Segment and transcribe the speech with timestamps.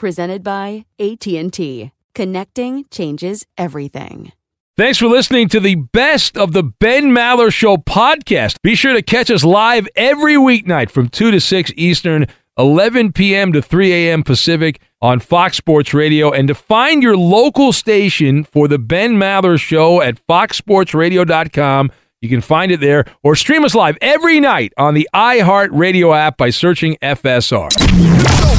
[0.00, 1.92] Presented by AT&T.
[2.14, 4.32] Connecting changes everything.
[4.78, 8.62] Thanks for listening to the best of the Ben Maller Show podcast.
[8.62, 13.52] Be sure to catch us live every weeknight from 2 to 6 Eastern, 11 p.m.
[13.52, 14.22] to 3 a.m.
[14.22, 16.32] Pacific on Fox Sports Radio.
[16.32, 22.40] And to find your local station for the Ben Maller Show at foxsportsradio.com, you can
[22.42, 26.96] find it there or stream us live every night on the iHeartRadio app by searching
[27.00, 27.70] FSR.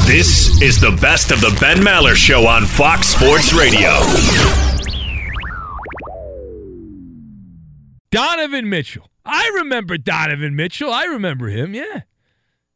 [0.06, 3.90] This is the best of the Ben Maller Show on Fox Sports Radio.
[8.10, 9.08] Donovan Mitchell.
[9.24, 10.92] I remember Donovan Mitchell.
[10.92, 12.02] I remember him, yeah.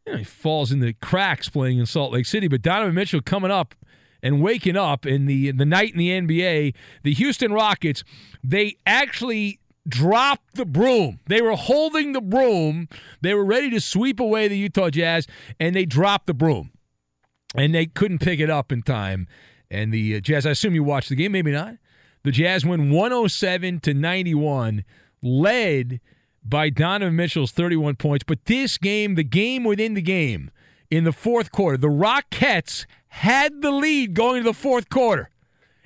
[0.06, 3.20] You know, he falls in the cracks playing in Salt Lake City, but Donovan Mitchell
[3.20, 3.74] coming up
[4.22, 8.04] and waking up in the the night in the NBA, the Houston Rockets,
[8.44, 9.58] they actually
[9.88, 11.20] dropped the broom.
[11.26, 12.88] They were holding the broom.
[13.20, 15.26] They were ready to sweep away the Utah Jazz,
[15.58, 16.72] and they dropped the broom.
[17.54, 19.26] And they couldn't pick it up in time.
[19.70, 21.74] And the uh, Jazz, I assume you watched the game, maybe not.
[22.22, 24.84] The Jazz win 107 to 91,
[25.22, 26.00] led
[26.44, 28.24] by Donovan Mitchell's 31 points.
[28.26, 30.50] But this game, the game within the game,
[30.90, 35.30] in the fourth quarter, the Rockets had the lead going to the fourth quarter.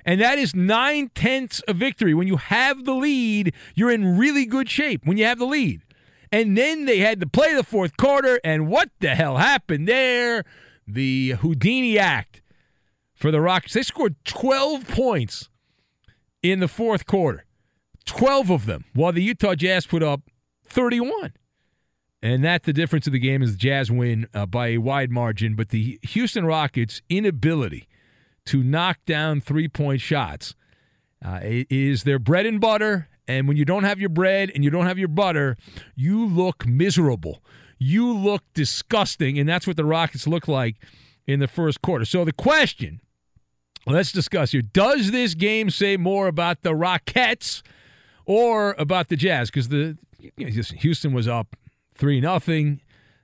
[0.05, 2.13] And that is nine tenths of victory.
[2.13, 5.81] When you have the lead, you're in really good shape when you have the lead.
[6.31, 10.45] And then they had to play the fourth quarter, and what the hell happened there?
[10.87, 12.41] The Houdini Act
[13.13, 13.73] for the Rockets.
[13.73, 15.49] They scored 12 points
[16.41, 17.45] in the fourth quarter,
[18.05, 20.21] 12 of them, while the Utah Jazz put up
[20.65, 21.33] 31.
[22.23, 25.11] And that's the difference of the game is the Jazz win uh, by a wide
[25.11, 27.87] margin, but the Houston Rockets' inability
[28.47, 30.55] to knock down three point shots
[31.23, 33.07] uh, is their bread and butter.
[33.27, 35.55] And when you don't have your bread and you don't have your butter,
[35.95, 37.43] you look miserable.
[37.77, 39.39] You look disgusting.
[39.39, 40.77] And that's what the Rockets look like
[41.27, 42.05] in the first quarter.
[42.05, 43.01] So the question
[43.87, 47.63] let's discuss here does this game say more about the Rockets
[48.25, 49.49] or about the Jazz?
[49.49, 49.97] Because the
[50.37, 51.55] you know, Houston was up
[51.95, 52.81] 3 nothing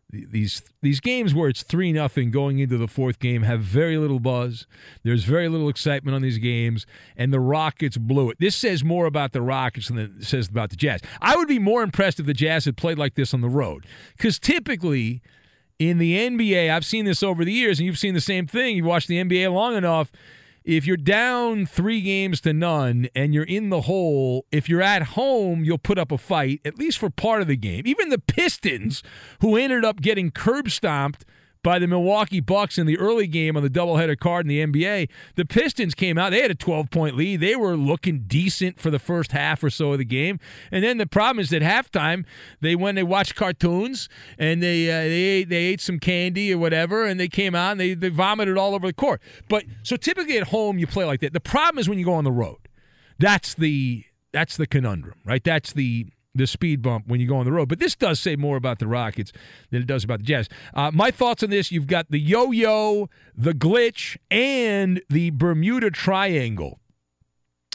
[0.09, 4.19] these these games where it's three nothing going into the fourth game have very little
[4.19, 4.65] buzz.
[5.03, 6.85] There's very little excitement on these games,
[7.17, 8.37] and the Rockets blew it.
[8.39, 11.01] This says more about the Rockets than it says about the Jazz.
[11.21, 13.85] I would be more impressed if the Jazz had played like this on the road,
[14.15, 15.21] because typically
[15.77, 18.77] in the NBA, I've seen this over the years, and you've seen the same thing.
[18.77, 20.11] You've watched the NBA long enough
[20.67, 25.01] if you're down three games to none and you're in the hole, if you're at
[25.01, 27.83] home, you'll put up a fight, at least for part of the game.
[27.85, 29.01] Even the Pistons,
[29.39, 31.23] who ended up getting curb stomped
[31.67, 35.09] by the Milwaukee Bucks in the early game on the doubleheader card in the NBA.
[35.35, 37.41] The Pistons came out; they had a 12 point lead.
[37.41, 40.39] They were looking decent for the first half or so of the game,
[40.71, 42.23] and then the problem is that halftime
[42.61, 44.07] they went they watched cartoons
[44.39, 47.71] and they uh, they ate, they ate some candy or whatever, and they came out
[47.71, 49.21] and they they vomited all over the court.
[49.49, 51.33] But so typically at home you play like that.
[51.33, 52.69] The problem is when you go on the road.
[53.19, 55.43] That's the that's the conundrum, right?
[55.43, 57.69] That's the the speed bump when you go on the road.
[57.69, 59.31] But this does say more about the Rockets
[59.71, 60.49] than it does about the Jazz.
[60.73, 66.79] Uh, my thoughts on this: you've got the yo-yo, the glitch, and the Bermuda Triangle,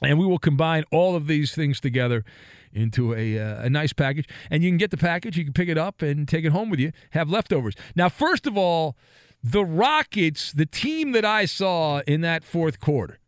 [0.02, 2.24] and we will combine all of these things together
[2.72, 4.28] into a, uh, a nice package.
[4.50, 6.70] And you can get the package, you can pick it up and take it home
[6.70, 6.92] with you.
[7.10, 7.74] Have leftovers.
[7.94, 8.96] Now, first of all,
[9.42, 13.18] the Rockets, the team that I saw in that fourth quarter,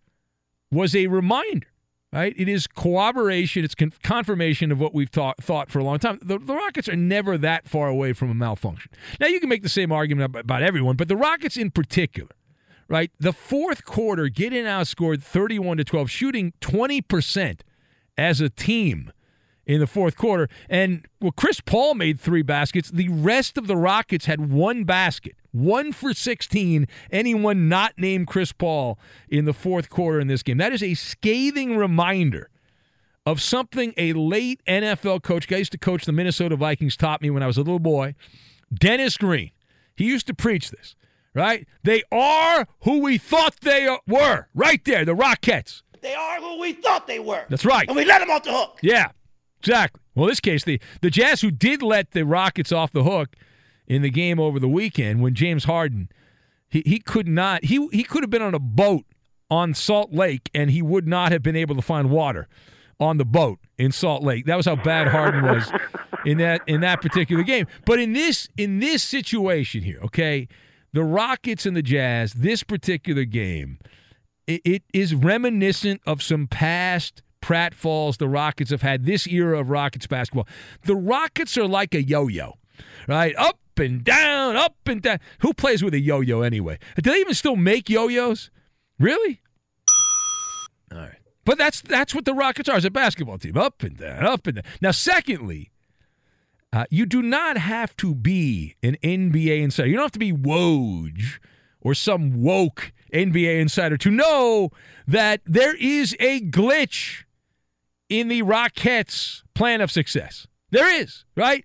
[0.70, 1.66] was a reminder
[2.14, 2.34] right?
[2.37, 6.19] It is corroboration, it's con- confirmation of what we've ta- thought for a long time.
[6.22, 8.90] The, the, Rockets are never that far away from a malfunction.
[9.19, 12.31] Now, you can make the same argument about, about everyone, but the Rockets in particular,
[12.88, 13.11] right?
[13.19, 17.61] The fourth quarter, getting outscored 31 to 12, shooting 20%
[18.17, 19.12] as a team
[19.66, 20.49] in the fourth quarter.
[20.69, 22.90] And well, Chris Paul made three baskets.
[22.90, 26.87] The rest of the Rockets had one basket, one for 16.
[27.11, 30.58] Anyone not named Chris Paul in the fourth quarter in this game.
[30.58, 32.50] That is a scathing reminder
[33.26, 37.31] of something a late NFL coach, I used to coach the Minnesota Vikings, taught me
[37.31, 38.14] when I was a little boy.
[38.72, 39.50] Dennis Green.
[39.96, 40.96] He used to preach this,
[41.34, 41.67] right?
[41.84, 44.49] They are who we thought they were.
[44.55, 45.82] Right there, the Rockets.
[46.00, 47.44] They are who we thought they were.
[47.49, 47.88] That's right.
[47.88, 48.78] And we let them off the hook.
[48.82, 49.10] Yeah.
[49.64, 50.00] Exactly.
[50.14, 53.37] Well, in this case, the, the Jazz, who did let the Rockets off the hook
[53.87, 56.08] in the game over the weekend when James Harden,
[56.69, 59.05] he, he could not, he, he could have been on a boat
[59.50, 62.49] on Salt Lake and he would not have been able to find water
[63.00, 64.46] on the boat in Salt Lake.
[64.46, 65.72] That was how bad Harden was
[66.25, 67.67] in that in that particular game.
[67.84, 70.49] But in this in this situation here, okay,
[70.93, 73.78] the Rockets and the Jazz, this particular game,
[74.46, 79.61] it, it is reminiscent of some past Pratt Falls, the Rockets have had this era
[79.61, 80.49] of Rockets basketball.
[80.85, 82.55] The Rockets are like a yo yo,
[83.06, 83.37] right?
[83.37, 85.20] Up and down, up and down.
[85.41, 86.79] Who plays with a yo yo anyway?
[87.02, 88.50] Do they even still make yo yos?
[88.99, 89.43] Really?
[90.91, 91.19] All right.
[91.44, 93.58] But that's that's what the Rockets are as a basketball team.
[93.58, 94.64] Up and down, up and down.
[94.81, 95.70] Now, secondly,
[96.73, 99.87] uh, you do not have to be an NBA insider.
[99.87, 101.41] You don't have to be Woj
[101.82, 104.70] or some woke NBA insider to know
[105.06, 107.25] that there is a glitch
[108.08, 110.46] in the Rockets' plan of success.
[110.70, 111.64] There is, right?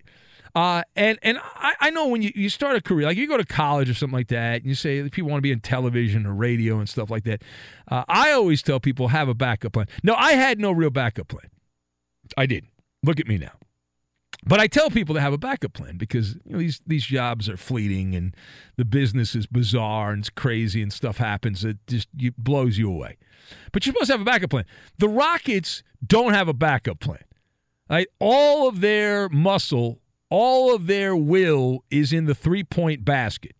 [0.54, 3.36] Uh, and and I, I, know when you, you start a career, like you go
[3.36, 6.26] to college or something like that, and you say people want to be in television
[6.26, 7.42] or radio and stuff like that.
[7.88, 9.86] Uh, I always tell people have a backup plan.
[10.02, 11.50] No, I had no real backup plan.
[12.36, 12.70] I didn't.
[13.04, 13.52] Look at me now.
[14.44, 17.48] But I tell people to have a backup plan because you know, these these jobs
[17.48, 18.34] are fleeting and
[18.76, 22.08] the business is bizarre and it's crazy and stuff happens that just
[22.38, 23.18] blows you away.
[23.72, 24.64] But you're supposed to have a backup plan.
[24.98, 27.24] The Rockets don't have a backup plan.
[27.88, 28.06] Right?
[28.18, 30.00] All of their muscle,
[30.30, 33.56] all of their will is in the three point basket.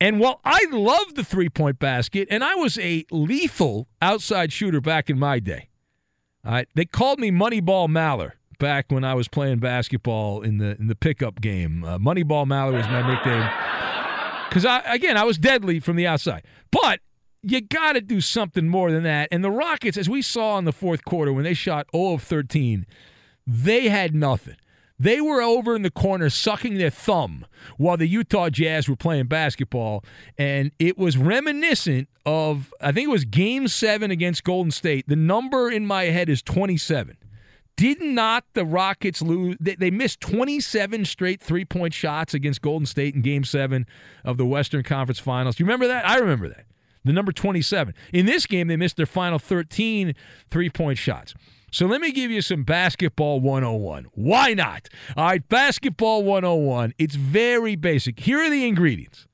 [0.00, 4.80] And while I love the three point basket, and I was a lethal outside shooter
[4.80, 5.68] back in my day,
[6.44, 10.76] all right, they called me Moneyball Maller back when I was playing basketball in the
[10.78, 11.84] in the pickup game.
[11.84, 13.48] Uh, Moneyball Maller was my nickname
[14.48, 16.44] because I again I was deadly from the outside.
[16.70, 17.00] But
[17.42, 19.28] you got to do something more than that.
[19.30, 22.22] And the Rockets, as we saw in the fourth quarter when they shot 0 of
[22.22, 22.86] 13,
[23.46, 24.56] they had nothing.
[24.98, 29.26] They were over in the corner sucking their thumb while the Utah Jazz were playing
[29.26, 30.02] basketball.
[30.38, 35.06] And it was reminiscent of, I think it was game seven against Golden State.
[35.06, 37.16] The number in my head is 27.
[37.76, 39.56] Did not the Rockets lose?
[39.60, 43.86] They, they missed 27 straight three point shots against Golden State in game seven
[44.24, 45.56] of the Western Conference Finals.
[45.56, 46.08] Do you remember that?
[46.08, 46.64] I remember that.
[47.04, 47.94] The number 27.
[48.12, 50.14] In this game, they missed their final 13
[50.50, 51.34] three point shots.
[51.70, 54.06] So let me give you some basketball 101.
[54.14, 54.88] Why not?
[55.16, 56.94] All right, basketball 101.
[56.98, 58.20] It's very basic.
[58.20, 59.26] Here are the ingredients.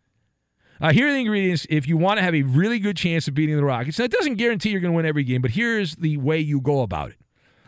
[0.81, 3.35] Uh, here are the ingredients if you want to have a really good chance of
[3.35, 4.01] beating the Rockets.
[4.01, 6.61] Now, it doesn't guarantee you're going to win every game, but here's the way you
[6.61, 7.17] go about it.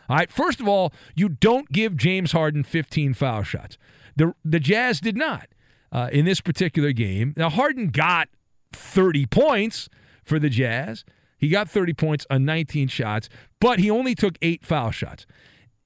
[0.09, 3.77] All right, first of all, you don't give James Harden 15 foul shots.
[4.15, 5.47] The, the Jazz did not
[5.91, 7.33] uh, in this particular game.
[7.35, 8.29] Now, Harden got
[8.73, 9.89] 30 points
[10.23, 11.05] for the Jazz.
[11.37, 15.25] He got 30 points on 19 shots, but he only took eight foul shots.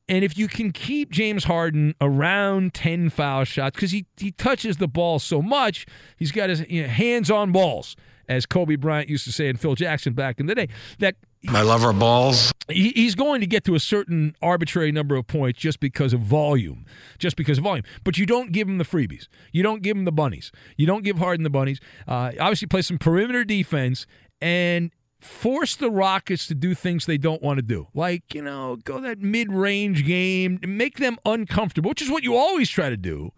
[0.08, 4.78] And if you can keep James Harden around 10 foul shots, because he, he touches
[4.78, 5.86] the ball so much,
[6.18, 7.96] he's got his you know, hands on balls,
[8.28, 11.62] as Kobe Bryant used to say and Phil Jackson back in the day, that My
[11.62, 12.52] lover balls.
[12.68, 16.86] He's going to get to a certain arbitrary number of points just because of volume,
[17.18, 17.86] just because of volume.
[18.04, 19.28] But you don't give him the freebies.
[19.52, 20.52] You don't give him the bunnies.
[20.76, 21.80] You don't give Harden the bunnies.
[22.08, 24.06] Uh, obviously, play some perimeter defense
[24.42, 24.92] and
[25.22, 27.88] force the Rockets to do things they don't want to do.
[27.94, 32.36] Like, you know, go that mid range game, make them uncomfortable, which is what you
[32.36, 33.32] always try to do.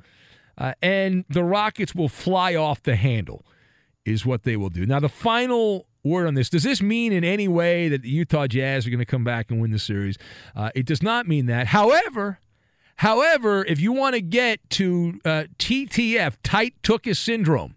[0.57, 3.45] Uh, and the Rockets will fly off the handle,
[4.05, 4.85] is what they will do.
[4.85, 8.47] Now, the final word on this does this mean in any way that the Utah
[8.47, 10.17] Jazz are going to come back and win the series?
[10.55, 11.67] Uh, it does not mean that.
[11.67, 12.39] However,
[12.97, 17.75] however, if you want to get to uh, TTF, tight Tookus syndrome,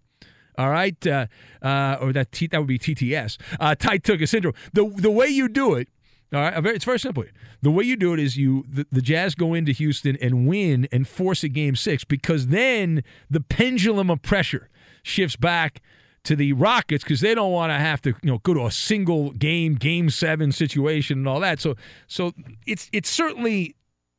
[0.57, 1.27] all right, uh,
[1.63, 4.55] uh, or that T, that would be TTS, uh, tight Tookus syndrome.
[4.73, 5.89] The the way you do it,
[6.33, 7.25] all right, it's very simple.
[7.63, 10.89] The way you do it is you the, the Jazz go into Houston and win
[10.93, 14.69] and force a game six because then the pendulum of pressure
[15.03, 15.83] shifts back
[16.25, 18.71] to the Rockets because they don't want to have to you know go to a
[18.71, 21.61] single game game seven situation and all that.
[21.61, 21.77] So
[22.07, 22.33] so
[22.67, 23.77] it's it's certainly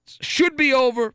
[0.08, 1.14] should be over.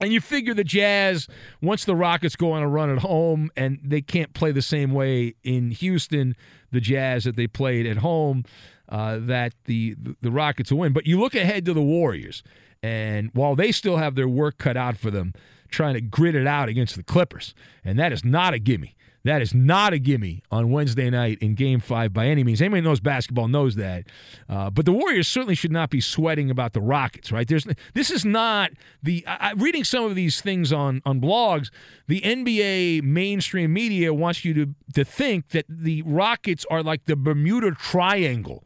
[0.00, 1.26] And you figure the Jazz,
[1.60, 4.92] once the Rockets go on a run at home and they can't play the same
[4.92, 6.36] way in Houston,
[6.70, 8.44] the Jazz that they played at home,
[8.88, 10.92] uh, that the the Rockets will win.
[10.92, 12.44] But you look ahead to the Warriors,
[12.80, 15.34] and while they still have their work cut out for them,
[15.68, 17.52] trying to grit it out against the Clippers,
[17.84, 18.94] and that is not a gimme.
[19.24, 22.62] That is not a gimme on Wednesday night in Game Five by any means.
[22.62, 24.04] Anybody knows basketball knows that.
[24.48, 27.46] Uh, but the Warriors certainly should not be sweating about the Rockets, right?
[27.46, 28.70] There's this is not
[29.02, 29.24] the.
[29.26, 31.70] I, reading some of these things on on blogs,
[32.06, 37.16] the NBA mainstream media wants you to to think that the Rockets are like the
[37.16, 38.64] Bermuda Triangle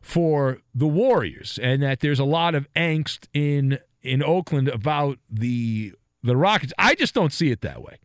[0.00, 5.92] for the Warriors, and that there's a lot of angst in in Oakland about the
[6.22, 6.72] the Rockets.
[6.78, 7.98] I just don't see it that way.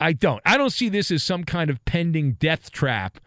[0.00, 0.40] I don't.
[0.44, 3.18] I don't see this as some kind of pending death trap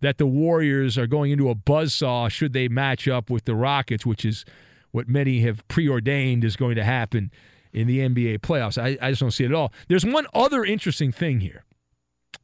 [0.00, 4.04] that the Warriors are going into a buzzsaw should they match up with the Rockets,
[4.04, 4.44] which is
[4.90, 7.30] what many have preordained is going to happen
[7.72, 8.80] in the NBA playoffs.
[8.80, 9.72] I, I just don't see it at all.
[9.88, 11.64] There's one other interesting thing here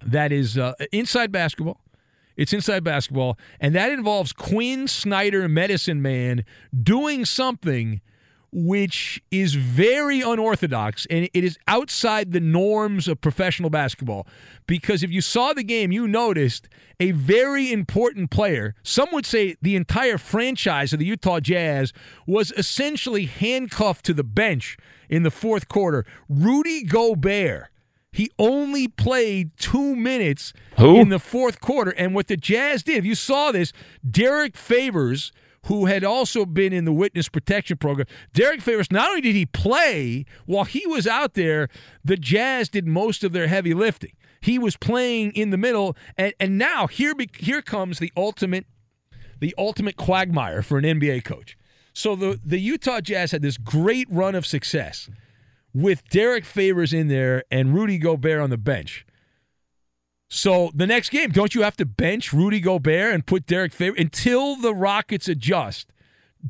[0.04, 1.80] that is uh, inside basketball.
[2.36, 6.44] It's inside basketball, and that involves Quin Snyder, medicine man,
[6.82, 8.00] doing something
[8.52, 14.26] which is very unorthodox and it is outside the norms of professional basketball.
[14.66, 19.56] Because if you saw the game, you noticed a very important player, some would say
[19.62, 21.92] the entire franchise of the Utah Jazz,
[22.26, 24.76] was essentially handcuffed to the bench
[25.08, 26.04] in the fourth quarter.
[26.28, 27.68] Rudy Gobert.
[28.12, 30.96] He only played two minutes Who?
[30.96, 31.92] in the fourth quarter.
[31.92, 33.72] And what the Jazz did, if you saw this,
[34.08, 35.30] Derrick Favors
[35.66, 38.06] who had also been in the witness protection program.
[38.32, 41.68] Derrick Favors, not only did he play, while he was out there,
[42.04, 44.12] the Jazz did most of their heavy lifting.
[44.40, 48.66] He was playing in the middle, and, and now here, here comes the ultimate,
[49.38, 51.58] the ultimate quagmire for an NBA coach.
[51.92, 55.10] So the, the Utah Jazz had this great run of success
[55.74, 59.04] with Derrick Favors in there and Rudy Gobert on the bench.
[60.32, 64.00] So the next game, don't you have to bench Rudy Gobert and put Derrick Favors
[64.00, 65.92] until the Rockets adjust?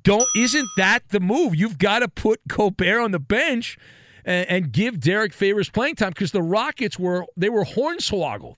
[0.03, 1.57] Don't isn't that the move?
[1.57, 3.79] You've got to put Gobert on the bench
[4.25, 8.57] and, and give Derrick Favors playing time because the Rockets were they were hornswoggled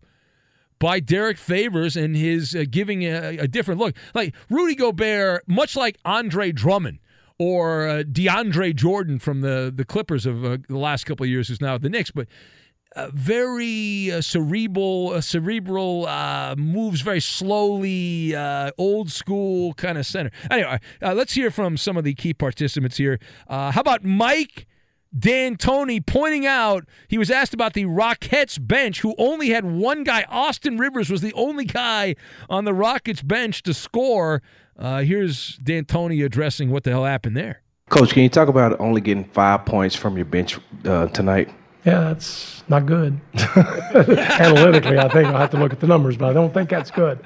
[0.80, 3.94] by Derrick Favors and his uh, giving a, a, different look.
[4.14, 6.98] Like Rudy Gobert, much like Andre Drummond
[7.38, 11.46] or uh, DeAndre Jordan from the the Clippers of uh, the last couple of years,
[11.46, 12.26] who's now at the Knicks, but
[12.94, 20.06] uh, very uh, cerebral, uh, cerebral uh, moves very slowly, uh, old school kind of
[20.06, 20.30] center.
[20.50, 23.18] Anyway, let's hear from some of the key participants here.
[23.48, 24.66] how about Mike
[25.18, 30.24] D'Antoni pointing out he was asked about the Rockets bench, who only had one guy.
[30.28, 32.16] Austin Rivers was the only guy
[32.48, 34.42] on the Rockets bench to score.
[34.78, 37.62] here's D'Antoni addressing what the hell happened there.
[37.90, 41.50] Coach, can you talk about only getting five points from your bench tonight?
[41.84, 43.20] Yeah, that's not good.
[43.56, 46.92] Analytically, I think I'll have to look at the numbers, but I don't think that's
[46.92, 47.18] good.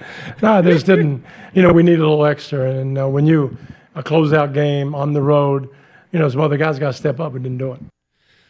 [0.42, 2.70] No, just didn't, you know, we need a little extra.
[2.70, 3.56] And uh, when you,
[3.94, 5.68] a closeout game on the road,
[6.10, 7.80] you know, some other guys got to step up and didn't do it.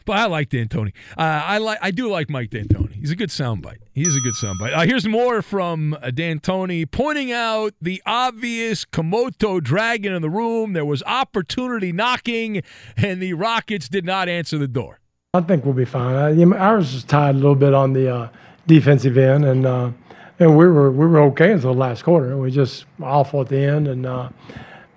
[0.05, 0.93] But I like D'Antoni.
[1.19, 1.79] Uh, I like.
[1.83, 2.93] I do like Mike D'Antoni.
[2.93, 3.79] He's a good soundbite.
[3.93, 4.73] He's a good soundbite.
[4.73, 10.75] Uh, here's more from uh, D'Antoni pointing out the obvious Komodo dragon in the room.
[10.75, 12.63] There was opportunity knocking,
[12.97, 15.01] and the Rockets did not answer the door.
[15.37, 16.40] I think we'll be fine.
[16.40, 18.28] Uh, ours is tied a little bit on the uh,
[18.66, 19.90] defensive end, and uh,
[20.38, 22.37] and we were we were okay until the last quarter.
[22.38, 24.30] We just awful at the end, and uh,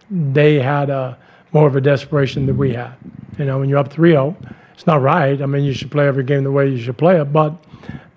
[0.09, 1.15] they had uh,
[1.51, 2.93] more of a desperation than we had.
[3.37, 4.35] You know, when you're up 3-0,
[4.73, 5.41] it's not right.
[5.41, 7.53] I mean, you should play every game the way you should play it, but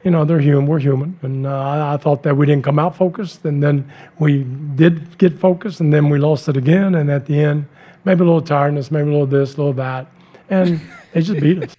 [0.05, 0.67] you know, they're human.
[0.67, 3.91] We're human, and uh, I, I thought that we didn't come out focused, and then
[4.21, 4.45] we
[4.77, 7.67] did get focused, and then we lost it again, and at the end,
[8.05, 10.07] maybe a little tiredness, maybe a little this, a little that,
[10.51, 10.81] and
[11.13, 11.77] they just beat us.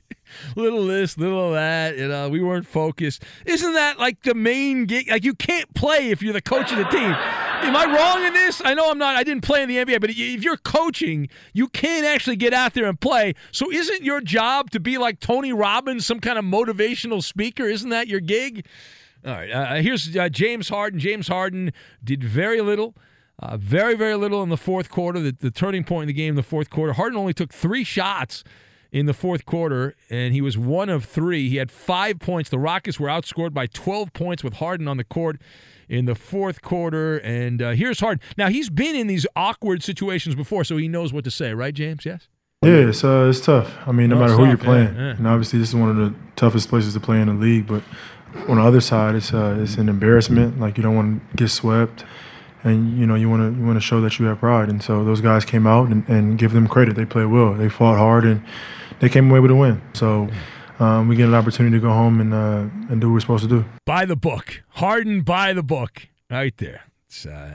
[0.55, 1.97] Little this, little that.
[1.97, 3.23] You know, we weren't focused.
[3.45, 5.09] Isn't that like the main gig?
[5.09, 7.15] Like you can't play if you're the coach of the team.
[7.63, 8.61] Am I wrong in this?
[8.63, 9.15] I know I'm not.
[9.15, 12.73] I didn't play in the NBA, but if you're coaching, you can't actually get out
[12.73, 13.35] there and play.
[13.51, 17.63] So isn't your job to be like Tony Robbins, some kind of motivational speaker?
[17.63, 18.65] Isn't that your gig?
[19.25, 19.49] All right.
[19.49, 20.99] Uh, here's uh, James Harden.
[20.99, 21.71] James Harden
[22.03, 22.95] did very little.
[23.39, 25.19] Uh, very, very little in the fourth quarter.
[25.19, 26.93] The, the turning point in the game in the fourth quarter.
[26.93, 28.43] Harden only took three shots
[28.93, 31.49] in the fourth quarter, and he was one of three.
[31.49, 32.49] He had five points.
[32.49, 35.41] The Rockets were outscored by 12 points with Harden on the court
[35.89, 37.17] in the fourth quarter.
[37.17, 38.21] And uh, here's Harden.
[38.37, 41.73] Now, he's been in these awkward situations before, so he knows what to say, right,
[41.73, 42.05] James?
[42.05, 42.27] Yes?
[42.61, 43.75] Yeah, it's, uh, it's tough.
[43.87, 44.95] I mean, no, No, matter it's who you're playing.
[44.95, 45.15] yeah, yeah.
[45.17, 47.65] And obviously, this is one of the toughest places to play in the league.
[47.67, 47.81] But
[48.47, 50.59] on the other side, it's, uh, it's an embarrassment.
[50.59, 52.05] Like, you don't want to get swept.
[52.63, 54.69] And, you know, you want to you want to show that you have pride.
[54.69, 56.95] And so those guys came out and, and give them credit.
[56.95, 57.55] They played well.
[57.55, 58.41] They fought hard, and
[59.03, 59.81] they came away with a win.
[59.93, 60.29] So
[60.79, 63.43] um, we get an opportunity to go home and, uh, and do what we're supposed
[63.43, 63.65] to do.
[63.85, 64.63] By the book.
[64.69, 66.07] Harden by the book.
[66.31, 66.83] Right there.
[67.07, 67.53] It's uh,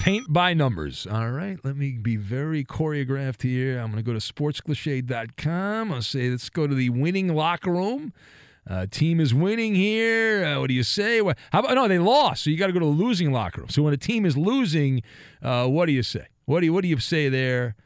[0.00, 1.06] paint by numbers.
[1.06, 1.58] All right.
[1.62, 3.78] Let me be very choreographed here.
[3.78, 5.90] I'm going to go to sportscliche.com.
[5.90, 8.14] To say, let's go to the winning locker room.
[8.66, 10.46] Uh, team is winning here.
[10.46, 11.20] Uh, what do you say?
[11.20, 11.86] What, how about no?
[11.88, 13.68] They lost, so you got to go to the losing locker room.
[13.68, 15.02] So when a team is losing,
[15.42, 16.26] uh, what do you say?
[16.46, 17.76] What do you what do you say there?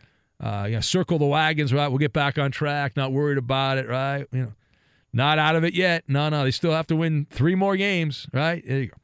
[0.41, 1.89] Uh, you know, circle the wagons, right?
[1.89, 2.97] We'll get back on track.
[2.97, 4.27] Not worried about it, right?
[4.33, 4.53] You know,
[5.13, 6.05] not out of it yet.
[6.09, 8.65] No, no, they still have to win three more games, right?
[8.67, 8.97] There you go.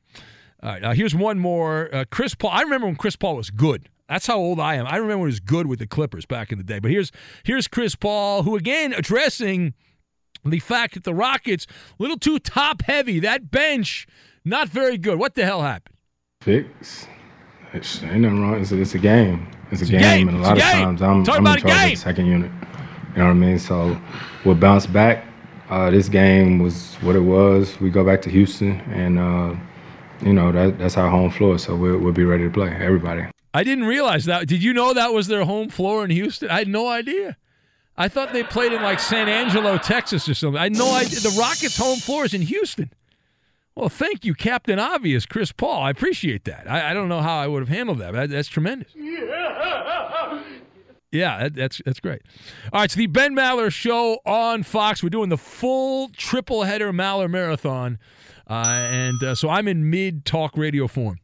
[0.62, 1.94] All right, now here's one more.
[1.94, 2.50] Uh, Chris Paul.
[2.50, 3.88] I remember when Chris Paul was good.
[4.08, 4.86] That's how old I am.
[4.86, 6.78] I remember when he was good with the Clippers back in the day.
[6.78, 7.12] But here's
[7.44, 9.74] here's Chris Paul, who again addressing
[10.44, 11.66] the fact that the Rockets
[11.98, 13.20] a little too top heavy.
[13.20, 14.06] That bench
[14.44, 15.18] not very good.
[15.18, 15.96] What the hell happened?
[16.40, 17.06] Fix.
[17.74, 18.60] Ain't nothing wrong.
[18.60, 19.48] It's it's a game.
[19.70, 20.28] It's a It's game, game.
[20.28, 22.50] and a lot of times I'm, Talk I'm in charge of the second unit.
[23.12, 23.58] You know what I mean?
[23.58, 24.00] So
[24.44, 25.24] we'll bounce back.
[25.68, 27.80] Uh, this game was what it was.
[27.80, 29.54] We go back to Houston, and uh,
[30.22, 31.58] you know that that's our home floor.
[31.58, 32.68] So we'll, we'll be ready to play.
[32.70, 33.24] Everybody.
[33.54, 34.46] I didn't realize that.
[34.46, 36.50] Did you know that was their home floor in Houston?
[36.50, 37.36] I had no idea.
[37.96, 40.58] I thought they played in like San Angelo, Texas or something.
[40.60, 41.18] I had no idea.
[41.20, 42.90] The Rockets' home floor is in Houston.
[43.76, 45.82] Well, thank you, Captain Obvious, Chris Paul.
[45.82, 46.68] I appreciate that.
[46.68, 48.14] I, I don't know how I would have handled that.
[48.14, 48.90] But that's tremendous.
[51.12, 52.22] Yeah, that, that's that's great.
[52.72, 55.02] All right, it's the Ben Maller Show on Fox.
[55.02, 57.98] We're doing the full triple header Maller Marathon,
[58.48, 61.18] uh, and uh, so I'm in mid talk radio form.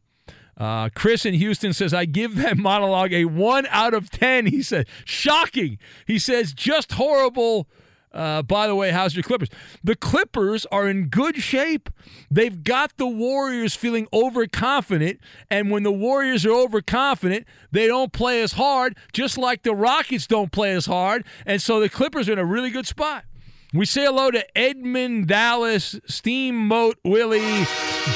[0.55, 4.45] Uh, Chris in Houston says, I give that monologue a one out of 10.
[4.45, 5.79] He said, shocking.
[6.05, 7.67] He says, just horrible.
[8.13, 9.49] Uh, by the way, how's your Clippers?
[9.83, 11.89] The Clippers are in good shape.
[12.29, 15.19] They've got the Warriors feeling overconfident.
[15.49, 20.27] And when the Warriors are overconfident, they don't play as hard, just like the Rockets
[20.27, 21.25] don't play as hard.
[21.45, 23.25] And so the Clippers are in a really good spot.
[23.73, 27.65] We say hello to Edmund Dallas, Steamboat Willie,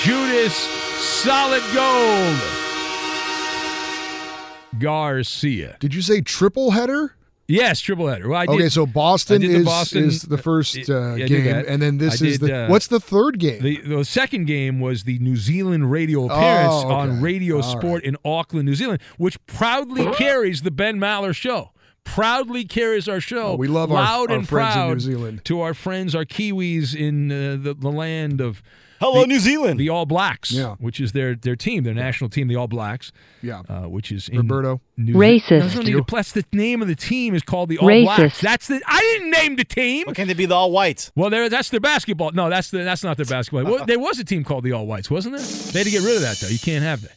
[0.02, 2.40] Judas, Solid Gold,
[4.78, 5.78] Garcia.
[5.80, 7.17] Did you say triple header?
[7.50, 8.28] Yes, triple header.
[8.28, 11.14] Well, I did, okay, so Boston, I did the is, Boston is the first uh,
[11.16, 13.62] yeah, game, and then this is the uh, what's the third game?
[13.64, 16.94] The, the second game was the New Zealand radio appearance Oh, okay.
[16.94, 21.72] on Radio All Sport in Auckland, New Zealand, which proudly carries the Ben Maller Show.
[22.04, 23.48] Proudly carries our show.
[23.54, 25.46] Oh, we love our- loud our and friends in proud New Zealand.
[25.46, 28.62] to our friends, our Kiwis in uh, the, the land of
[29.00, 29.80] Hello, the- New Zealand.
[29.80, 30.76] the All Blacks, Yeah.
[30.80, 33.12] which is their their team, their national team, the All Blacks.
[33.42, 33.62] Yeah.
[33.70, 34.82] uh, which is in Roberto.
[34.98, 35.50] New Racist.
[35.76, 38.04] No, no, no, That's the name of the team is called the All Racist.
[38.18, 38.42] Blacks.
[38.42, 38.82] That's the.
[38.88, 40.06] I didn't name the team.
[40.08, 41.12] Why can't they be the all whites?
[41.16, 42.32] Well, that's their basketball.
[42.32, 43.66] No, that's the, that's not their basketball.
[43.72, 45.46] Well, there was a team called the All Whites, wasn't there?
[45.46, 46.48] They had to get rid of that though.
[46.48, 47.14] You can't have that.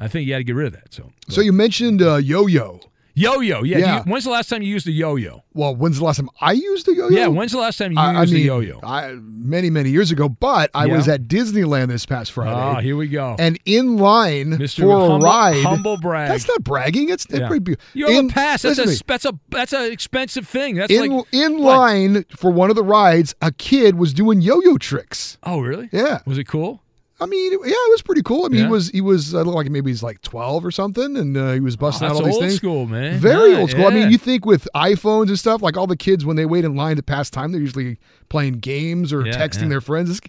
[0.00, 0.92] I think you had to get rid of that.
[0.92, 2.80] So so you mentioned uh, yo-yo.
[3.14, 3.78] Yo-yo, yeah.
[3.78, 3.96] Yeah.
[3.98, 5.42] You- when's the last time you used a yo-yo?
[5.52, 7.16] Well, when's the last time I used a yo-yo?
[7.16, 7.26] Yeah.
[7.28, 8.80] When's the last time you I, I used mean, a yo-yo?
[8.82, 10.96] I, many many years ago, but I Yeah.
[10.96, 12.50] was at Disneyland this past Friday.
[12.52, 13.36] Ah, here we go.
[13.38, 14.80] and in line Mr.
[14.80, 15.62] for a ride.
[15.64, 16.28] humble brag.
[16.30, 17.08] That's not bragging.
[17.10, 17.46] It's Yeah.
[17.48, 18.62] pretty be- You have in, a pass.
[18.62, 19.04] That's a, listen to me.
[19.06, 20.74] that's a that's an expensive thing.
[20.76, 21.76] That's in like in what?
[21.78, 23.34] line for one of the rides.
[23.40, 25.38] A kid was doing yo-yo tricks.
[25.42, 25.88] Oh, really?
[25.92, 26.20] Yeah.
[26.26, 26.80] Was it cool?
[27.20, 28.44] I mean, yeah, it was pretty cool.
[28.44, 28.66] I mean, Yeah.
[28.66, 31.60] he was he was uh, like maybe he's like twelve or something, and uh, he
[31.60, 32.56] was busting Oh, out all these old things.
[32.56, 33.18] school, man.
[33.20, 33.86] Very Yeah, old school.
[33.86, 36.64] I mean, you think with iPhones and stuff, like all the kids when they wait
[36.64, 37.98] in line to pass time, they're usually
[38.28, 39.68] playing games or Yeah, texting yeah.
[39.68, 40.08] their friends.
[40.08, 40.20] This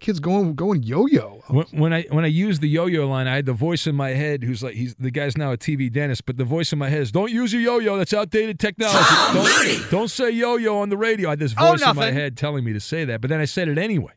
[0.00, 1.42] kid's going going yo-yo.
[1.46, 4.10] When, when I when I used the yo-yo line, I had the voice in my
[4.10, 6.88] head who's like he's the guy's now a TV dentist, but the voice in my
[6.88, 7.96] head is don't use your yo-yo.
[7.98, 8.98] That's outdated technology.
[9.32, 11.28] Don't, don't say yo-yo on the radio.
[11.28, 13.38] I had this Oh, voice in my head telling me to say that, but then
[13.40, 14.12] I said it anyway.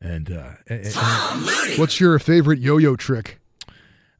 [0.00, 3.38] And, uh, and- and- What's your favorite yo-yo trick?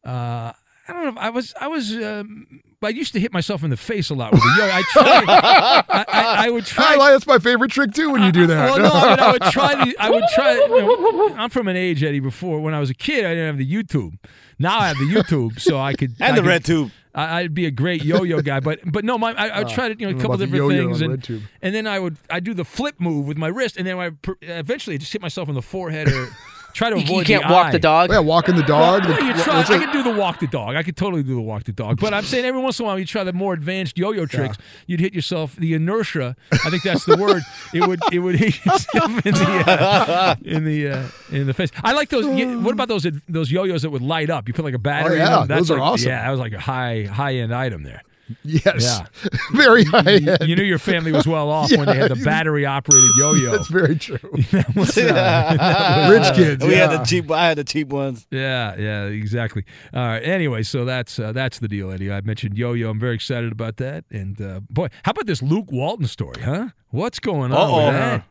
[0.04, 0.52] uh,
[0.88, 1.20] I don't know.
[1.20, 4.32] I was, I was, um, I used to hit myself in the face a lot
[4.32, 4.64] with a yo.
[4.64, 5.24] I tried.
[5.28, 6.96] I, I, I would try.
[6.96, 8.10] I that's my favorite trick too.
[8.10, 9.74] When you do that, Well, no, I, mean, I would try.
[9.92, 10.54] To, I would try.
[10.54, 12.18] You know, I'm from an age, Eddie.
[12.20, 14.18] Before when I was a kid, I didn't have the YouTube.
[14.60, 16.90] Now I have the YouTube, so I could And I the could- red tube.
[17.12, 19.74] I, I'd be a great yo-yo guy, but but no, my I, I would Oh,
[19.74, 21.42] try to you know I a couple about different yo-yo things, and, red tube.
[21.60, 24.10] and then I would I do the flip move with my wrist, and then I
[24.42, 26.28] eventually just hit myself in the forehead or
[26.72, 27.72] try to You- you can't the walk eye.
[27.72, 28.10] the dog?
[28.10, 29.04] Yeah, walking the dog.
[29.06, 30.76] Well, you try, I it- could do the walk the dog.
[30.76, 32.00] I could totally do the walk the dog.
[32.00, 34.56] But I'm saying every once in a while, you try the more advanced yo-yo tricks.
[34.86, 35.56] You'd hit yourself.
[35.56, 37.42] The inertia, I think that's the word.
[37.74, 41.70] It would it would hit yourself in the uh, in the uh, in the face.
[41.82, 42.26] I like those.
[42.26, 44.48] What about those those yo-yos that would light up?
[44.48, 45.16] You put like a battery.
[45.16, 45.48] in Oh, yeah, them?
[45.48, 46.08] That's those are like- awesome.
[46.08, 48.02] Yeah, that was like a high high end item there.
[48.44, 48.82] Yes.
[48.82, 49.28] Yeah.
[49.52, 50.48] Very high You, end.
[50.48, 53.50] you knew your family was well off when they had the battery operated yo-yo.
[53.56, 54.18] That's very true.
[54.50, 56.64] That was, uh, that was, Rich kids.
[56.66, 57.30] We had the cheap.
[57.30, 58.26] I had the cheap ones.
[58.30, 59.64] Yeah, yeah, exactly.
[59.94, 60.20] All right.
[60.22, 62.10] Anyway, so that's uh, that's the deal, Eddie.
[62.10, 62.90] I mentioned Yo-Yo.
[62.90, 64.04] I'm very excited about that.
[64.10, 66.68] And uh, boy, how about this Luke Walton story, huh?
[66.88, 68.22] What's going on Uh-oh.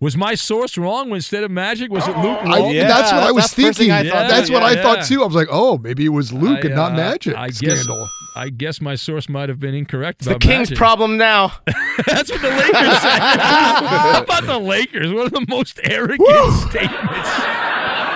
[0.00, 0.16] With that?
[0.16, 1.10] Was my source wrong?
[1.12, 3.78] Instead of Magic, was it Luke I, Yeah, that's what I was that's the first
[3.78, 4.12] thing thinking.
[4.12, 4.54] I thought, that's too.
[4.54, 5.22] what I Yeah, thought too.
[5.22, 8.08] I was like, oh, maybe it was Luke and not uh, Magic I guess, scandal.
[8.36, 10.20] I guess my source might have been incorrect.
[10.20, 10.78] It's the Kings' Magic.
[10.78, 11.52] problem now.
[12.06, 13.18] That's what the Lakers said.
[13.18, 15.12] How about the Lakers?
[15.12, 16.28] One of the most arrogant
[16.70, 17.28] statements.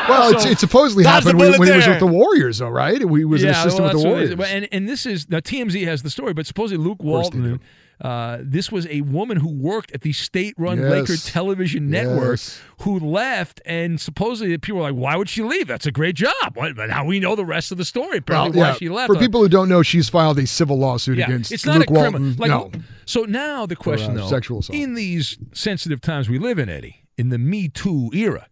[0.09, 2.99] Well, So- it supposedly happened when, bullet when he was with the Warriors, though, right?
[2.99, 4.53] He was an assistant well, with the that's what it Warriors.
[4.53, 7.61] And, and this is now TMZ has the story, but supposedly Luke course they Walton.
[8.03, 10.91] Uh, this was a woman who worked at the state-run Yes.
[10.91, 12.61] Laker television network Yes.
[12.81, 15.69] who left, and supposedly people were like, "Why would she leave?
[15.69, 18.09] That's a great job." What, but now we know the rest of the story.
[18.09, 19.07] Well, Apparently, why yeah, she left.
[19.07, 21.77] For Uh, people who don't know, she's filed a civil lawsuit yeah, against it's not
[21.77, 22.13] Luke a criminal.
[22.21, 22.37] Walton.
[22.39, 22.71] Like, no,
[23.05, 24.77] So now the question, uh, though, sexual assault.
[24.77, 28.49] in these sensitive times we live in, Eddie, in the Me Too era,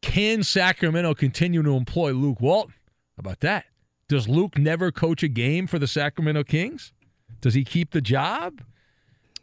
[0.00, 2.74] can Sacramento continue to employ Luke Walton?
[3.16, 3.64] How about that?
[4.08, 6.92] Does Luke never coach a game for the Sacramento Kings?
[7.40, 8.60] Does he keep the job?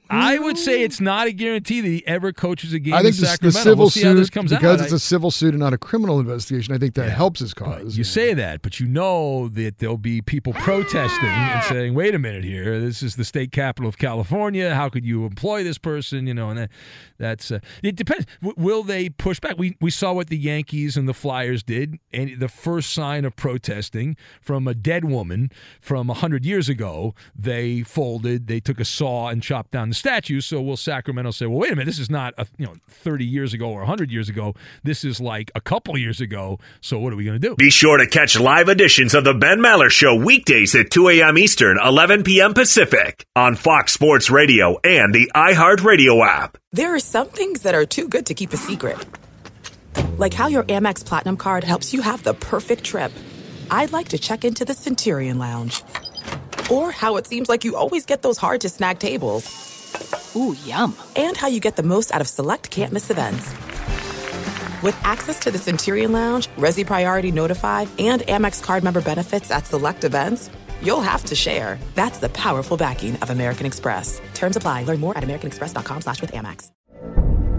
[0.10, 3.16] I would say it's not a guarantee that he ever coaches a game I think
[3.16, 4.86] in this, the civil we'll see how this suit comes because out.
[4.86, 6.74] it's a civil suit and not a criminal investigation.
[6.74, 7.98] I think that helps his cause.
[7.98, 12.20] you say that, but you know that there'll be people protesting and saying, "Wait a
[12.20, 12.80] minute here.
[12.80, 14.74] This is the state capital of California.
[14.74, 16.70] How could you employ this person?" You know, and that,
[17.18, 18.26] that's uh, it depends.
[18.42, 19.58] W- will they push back?
[19.58, 23.36] We we saw what the Yankees and the Flyers did, and the first sign of
[23.36, 28.48] protesting from a dead woman from hundred years ago, they folded.
[28.48, 30.42] They took a saw and chopped down the statue.
[30.42, 31.86] So will Sacramento say, "Well, wait a minute.
[31.86, 34.56] This is not a, you know thirty years ago or hundred years ago.
[34.84, 36.60] This is like a couple years ago.
[36.82, 39.34] So what are we going to do?" Be sure to catch live editions of The
[39.34, 41.38] Ben Maller Show weekdays at 2 a.m.
[41.38, 42.54] Eastern, 11 p.m.
[42.54, 46.58] Pacific on Fox Sports Radio and the iHeartRadio app.
[46.72, 48.98] There are some things that are too good to keep a secret.
[50.18, 53.12] Like how your Amex Platinum card helps you have the perfect trip.
[53.72, 55.84] I'd like to check into the Centurion Lounge.
[56.70, 59.79] Or how it seems like you always get those hard to snag tables.
[60.36, 60.96] Ooh, yum.
[61.16, 63.50] And how you get the most out of select can't miss events.
[64.82, 69.68] With access to the Centurion Lounge, Resy Priority Notified, and Amex card member benefits at
[69.68, 70.50] select events,
[70.82, 71.78] you'll have to share.
[71.96, 74.22] That's the powerful backing of American Express.
[74.34, 74.84] Terms apply.
[74.84, 76.70] Learn more at americanexpress.com slash with Amex.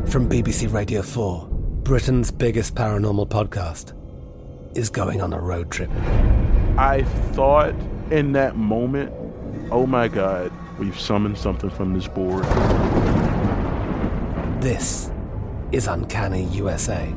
[0.09, 1.49] From BBC Radio 4,
[1.85, 3.95] Britain's biggest paranormal podcast
[4.77, 5.91] is going on a road trip.
[6.79, 7.75] I thought
[8.11, 9.13] in that moment,
[9.71, 12.43] oh my God, we've summoned something from this board.
[14.61, 15.13] This
[15.71, 17.15] is Uncanny USA.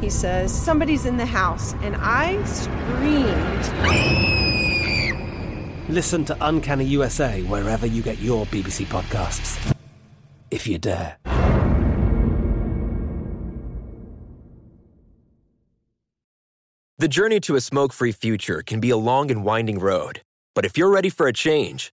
[0.00, 3.68] He says, Somebody's in the house, and I screamed.
[5.88, 9.74] Listen to Uncanny USA wherever you get your BBC podcasts,
[10.50, 11.18] if you dare.
[16.98, 20.22] The journey to a smoke free future can be a long and winding road.
[20.54, 21.92] But if you're ready for a change,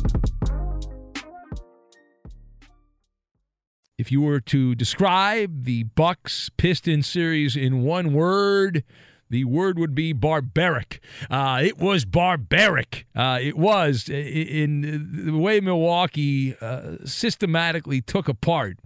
[4.01, 8.83] If you were to describe the Bucks Pistons series in one word,
[9.29, 11.03] the word would be barbaric.
[11.29, 13.05] Uh, it was barbaric.
[13.15, 18.79] Uh, it was in the way Milwaukee uh, systematically took apart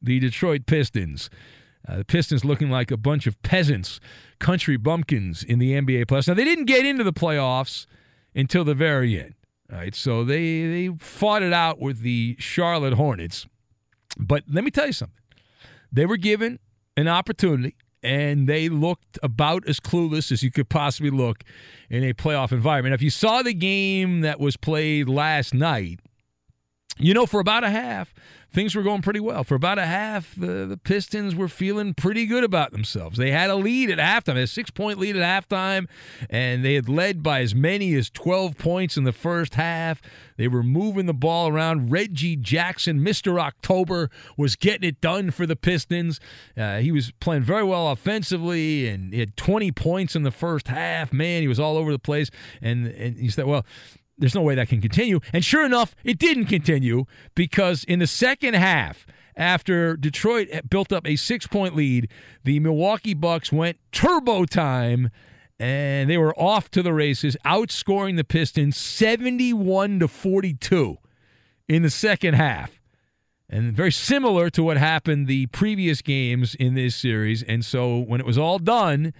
[0.00, 1.28] the Detroit Pistons.
[1.88, 3.98] Uh, the Pistons looking like a bunch of peasants,
[4.38, 6.28] country bumpkins in the NBA playoffs.
[6.28, 7.86] Now they didn't get into the playoffs
[8.32, 9.34] until the very end.
[9.72, 13.48] All right, so they they fought it out with the Charlotte Hornets.
[14.18, 15.18] But let me tell you something.
[15.90, 16.58] They were given
[16.96, 21.44] an opportunity and they looked about as clueless as you could possibly look
[21.88, 22.94] in a playoff environment.
[22.94, 26.00] If you saw the game that was played last night,
[26.98, 28.12] you know, for about a half,
[28.52, 29.44] things were going pretty well.
[29.44, 33.16] For about a half, the, the Pistons were feeling pretty good about themselves.
[33.16, 35.88] They had a lead at halftime, a six point lead at halftime,
[36.28, 40.02] and they had led by as many as 12 points in the first half.
[40.36, 41.90] They were moving the ball around.
[41.90, 43.40] Reggie Jackson, Mr.
[43.40, 46.20] October, was getting it done for the Pistons.
[46.56, 50.68] Uh, he was playing very well offensively, and he had 20 points in the first
[50.68, 51.12] half.
[51.12, 52.30] Man, he was all over the place.
[52.60, 53.64] And, and he said, well,
[54.22, 55.18] there's no way that can continue.
[55.32, 59.04] And sure enough, it didn't continue because in the second half,
[59.36, 62.08] after Detroit built up a six point lead,
[62.44, 65.10] the Milwaukee Bucks went turbo time
[65.58, 70.98] and they were off to the races, outscoring the Pistons 71 to 42
[71.68, 72.80] in the second half.
[73.50, 77.42] And very similar to what happened the previous games in this series.
[77.42, 79.14] And so when it was all done,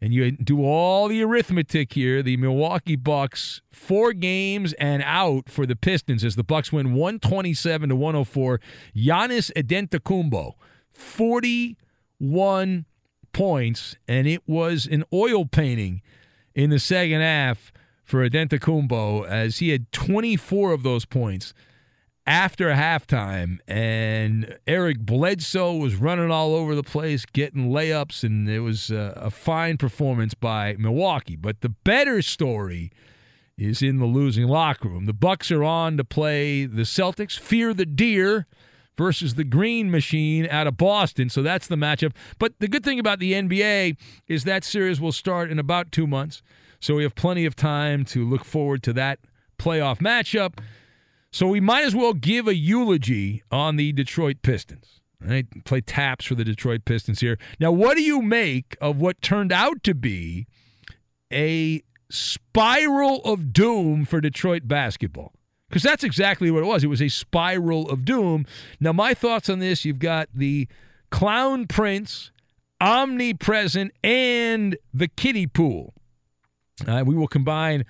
[0.00, 5.66] and you do all the arithmetic here, the Milwaukee Bucks four games and out for
[5.66, 8.60] the Pistons as the Bucks win 127 to 104.
[8.94, 10.52] Giannis Antetokounmpo,
[10.92, 12.86] 41
[13.32, 16.02] points, and it was an oil painting
[16.54, 17.72] in the second half
[18.04, 21.52] for Antetokounmpo as he had 24 of those points
[22.28, 28.60] after halftime, and Eric Bledsoe was running all over the place, getting layups, and it
[28.60, 31.36] was a, a, fine performance by Milwaukee.
[31.36, 32.92] But the better story
[33.56, 35.06] is in the losing locker room.
[35.06, 38.46] The Bucks are on to play the Celtics, fear the deer
[38.98, 41.30] versus the Green Machine out of Boston.
[41.30, 42.12] So that's the matchup.
[42.38, 46.06] But the good thing about the NBA is that series will start in about two
[46.06, 46.42] months.
[46.78, 49.18] So we have plenty of time to look forward to that
[49.58, 50.58] playoff matchup.
[51.38, 55.02] So we might as well give a eulogy on the Detroit Pistons.
[55.20, 55.46] Right?
[55.64, 57.38] Play taps for the Detroit Pistons here.
[57.60, 60.48] Now, what do you make of what turned out to be
[61.32, 65.32] a spiral of doom for Detroit basketball?
[65.68, 66.82] Because that's exactly what it was.
[66.82, 68.44] It was a spiral of doom.
[68.80, 70.66] Now, my thoughts on this you've got the
[71.12, 72.32] clown prince,
[72.80, 75.94] omnipresent, and the kiddie pool.
[76.84, 77.84] Uh, we will combine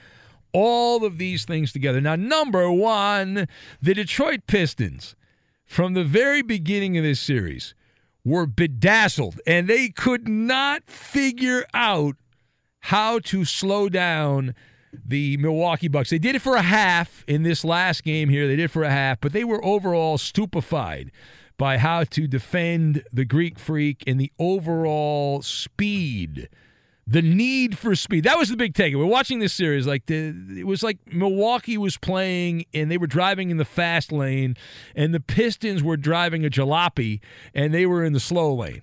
[0.52, 2.00] all of these things together.
[2.00, 3.48] Now, number one,
[3.80, 5.14] the Detroit Pistons,
[5.64, 7.74] from the very beginning of this series,
[8.24, 12.16] were bedazzled and they could not figure out
[12.80, 14.54] how to slow down
[14.92, 16.10] the Milwaukee Bucks.
[16.10, 18.46] They did it for a half in this last game here.
[18.46, 21.10] They did it for a half, but they were overall stupefied
[21.56, 26.48] by how to defend the Greek Freak and the overall speed
[27.10, 28.24] the need for speed.
[28.24, 28.98] That was the big takeaway.
[28.98, 33.06] We're watching this series like the, it was like Milwaukee was playing and they were
[33.06, 34.56] driving in the fast lane,
[34.94, 37.20] and the Pistons were driving a jalopy
[37.54, 38.82] and they were in the slow lane,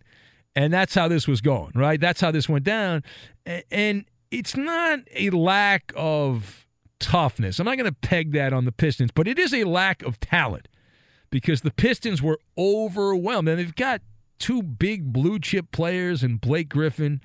[0.55, 1.71] and that's how this was going.
[1.75, 2.01] Right?
[2.01, 3.03] That's how this went down,
[3.69, 6.65] and it's not a lack of
[6.99, 7.59] toughness.
[7.59, 10.19] I'm not going to peg that on the Pistons, but it is a lack of
[10.19, 10.67] talent
[11.29, 14.01] because the Pistons were overwhelmed, and they've got
[14.39, 17.21] two big blue chip players and Blake Griffin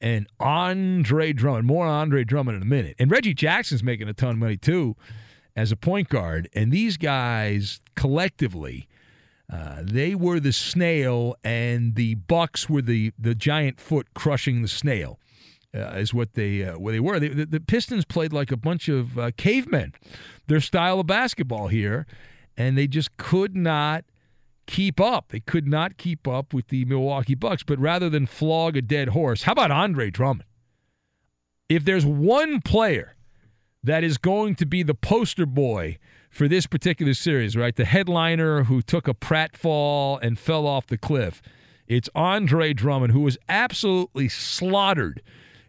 [0.00, 1.66] and Andre Drummond.
[1.66, 2.96] More Andre Drummond in a minute.
[2.98, 4.96] And Reggie Jackson's making a ton of money too
[5.56, 8.88] as a point guard, and these guys collectively.
[9.52, 14.68] Uh, they were the snail, and the Bucks were the, the giant foot crushing the
[14.68, 15.18] snail.
[15.74, 17.20] Uh, is what they uh, what they were.
[17.20, 19.94] They, the, the, Pistons played like a bunch of uh, cavemen.
[20.48, 22.06] Their style of basketball here,
[22.56, 24.04] and they just could not
[24.70, 25.28] keep up.
[25.28, 27.62] They could not keep up with the Milwaukee Bucks.
[27.62, 30.44] But rather than flog a dead horse, how about Andre Drummond?
[31.68, 33.16] If there's one player
[33.82, 35.98] that is going to be the poster boy
[36.30, 37.74] for this particular series, right?
[37.74, 41.42] The headliner who took a pratfall and fell off the cliff.
[41.88, 45.22] It's Andre Drummond, who was absolutely slaughtered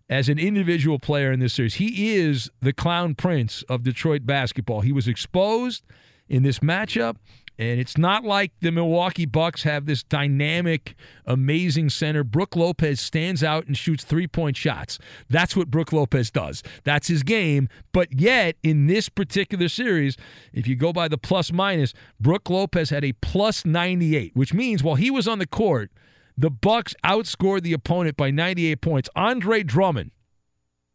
[0.07, 1.75] as an individual player in this series.
[1.75, 4.81] He is the clown prince of Detroit basketball.
[4.81, 5.83] He was exposed
[6.29, 7.15] in this matchup.
[7.61, 10.95] And it's not like the Milwaukee Bucks have this dynamic,
[11.27, 12.23] amazing center.
[12.23, 14.97] Brook Lopez stands out and shoots three point shots.
[15.29, 16.63] That's what Brook Lopez does.
[16.85, 17.69] That's his game.
[17.91, 20.17] But yet, in this particular series,
[20.51, 24.81] if you go by the plus minus, Brook Lopez had a plus 98, which means
[24.81, 25.91] while he was on the court,
[26.35, 29.07] the Bucks outscored the opponent by 98 points.
[29.15, 30.09] Andre Drummond,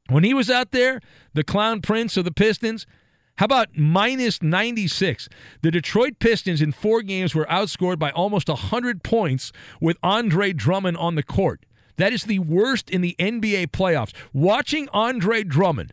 [0.09, 1.01] when he was out there,
[1.33, 2.89] the clown prince of the Pistons,
[3.37, 5.29] how about minus 96?
[5.63, 10.97] The Detroit Pistons in four games were outscored by almost 100 points with Andre Drummond
[10.97, 11.67] on the court.
[11.97, 14.13] That is the worst in the NBA playoffs.
[14.33, 15.93] Watching Andre Drummond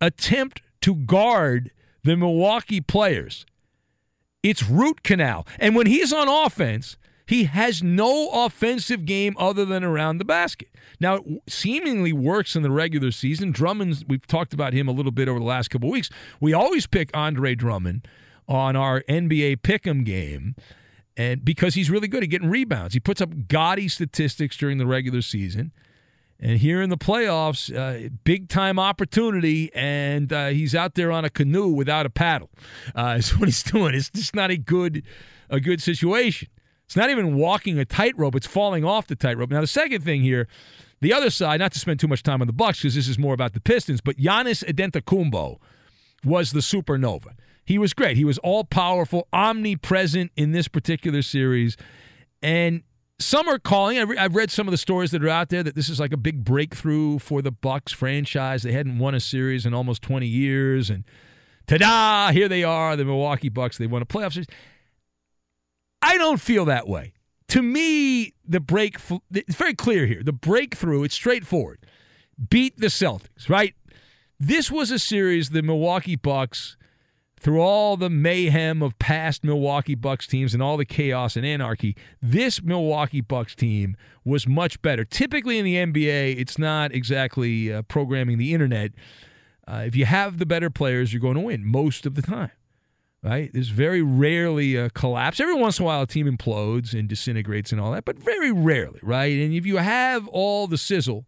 [0.00, 1.70] attempt to guard
[2.02, 3.44] the Milwaukee players,
[4.42, 5.46] it's root canal.
[5.58, 6.96] And when he's on offense,
[7.30, 10.68] he has no offensive game other than around the basket.
[10.98, 13.52] Now, it seemingly works in the regular season.
[13.52, 16.10] Drummond, we've talked about him a little bit over the last couple weeks.
[16.40, 18.08] We always pick Andre Drummond
[18.48, 20.56] on our NBA Pick'em game
[21.16, 22.94] and because he's really good at getting rebounds.
[22.94, 25.70] He puts up gaudy statistics during the regular season.
[26.40, 31.24] And here in the playoffs, uh, big time opportunity, and uh, he's out there on
[31.24, 32.50] a canoe without a paddle.
[32.92, 33.94] Uh, is what he's doing.
[33.94, 35.04] It's just not a good,
[35.48, 36.48] a good situation.
[36.90, 39.52] It's not even walking a tightrope; it's falling off the tightrope.
[39.52, 40.48] Now, the second thing here,
[41.00, 43.16] the other side, not to spend too much time on the Bucks because this is
[43.16, 45.58] more about the Pistons, but Giannis Antetokounmpo
[46.24, 47.36] was the supernova.
[47.64, 48.16] He was great.
[48.16, 51.76] He was all powerful, omnipresent in this particular series,
[52.42, 52.82] and
[53.20, 53.96] some are calling.
[53.96, 56.16] I've read some of the stories that are out there that this is like a
[56.16, 58.64] big breakthrough for the Bucks franchise.
[58.64, 61.04] They hadn't won a series in almost 20 years, and
[61.68, 62.32] ta-da!
[62.32, 63.78] Here they are, the Milwaukee Bucks.
[63.78, 64.48] They won a playoff series.
[66.02, 67.12] I don't feel that way.
[67.48, 68.98] To me, the break
[69.32, 70.22] it's very clear here.
[70.22, 71.78] The breakthrough, it's straightforward.
[72.48, 73.74] Beat the Celtics, right?
[74.38, 76.76] This was a series the Milwaukee Bucks
[77.40, 81.96] through all the mayhem of past Milwaukee Bucks teams and all the chaos and anarchy,
[82.20, 85.04] this Milwaukee Bucks team was much better.
[85.04, 88.92] Typically in the NBA, it's not exactly uh, programming the internet.
[89.66, 92.50] Uh, if you have the better players, you're going to win most of the time
[93.22, 93.50] right?
[93.52, 95.40] There's very rarely a collapse.
[95.40, 98.52] Every once in a while, a team implodes and disintegrates and all that, but very
[98.52, 99.32] rarely, right?
[99.32, 101.26] And if you have all the sizzle,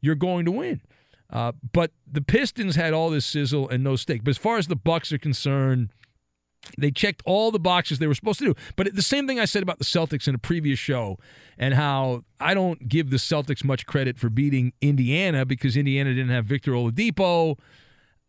[0.00, 0.80] you're going to win.
[1.30, 4.22] Uh, but the Pistons had all this sizzle and no steak.
[4.22, 5.88] But as far as the Bucks are concerned,
[6.78, 8.54] they checked all the boxes they were supposed to do.
[8.76, 11.18] But the same thing I said about the Celtics in a previous show,
[11.58, 16.30] and how I don't give the Celtics much credit for beating Indiana because Indiana didn't
[16.30, 17.58] have Victor Oladipo.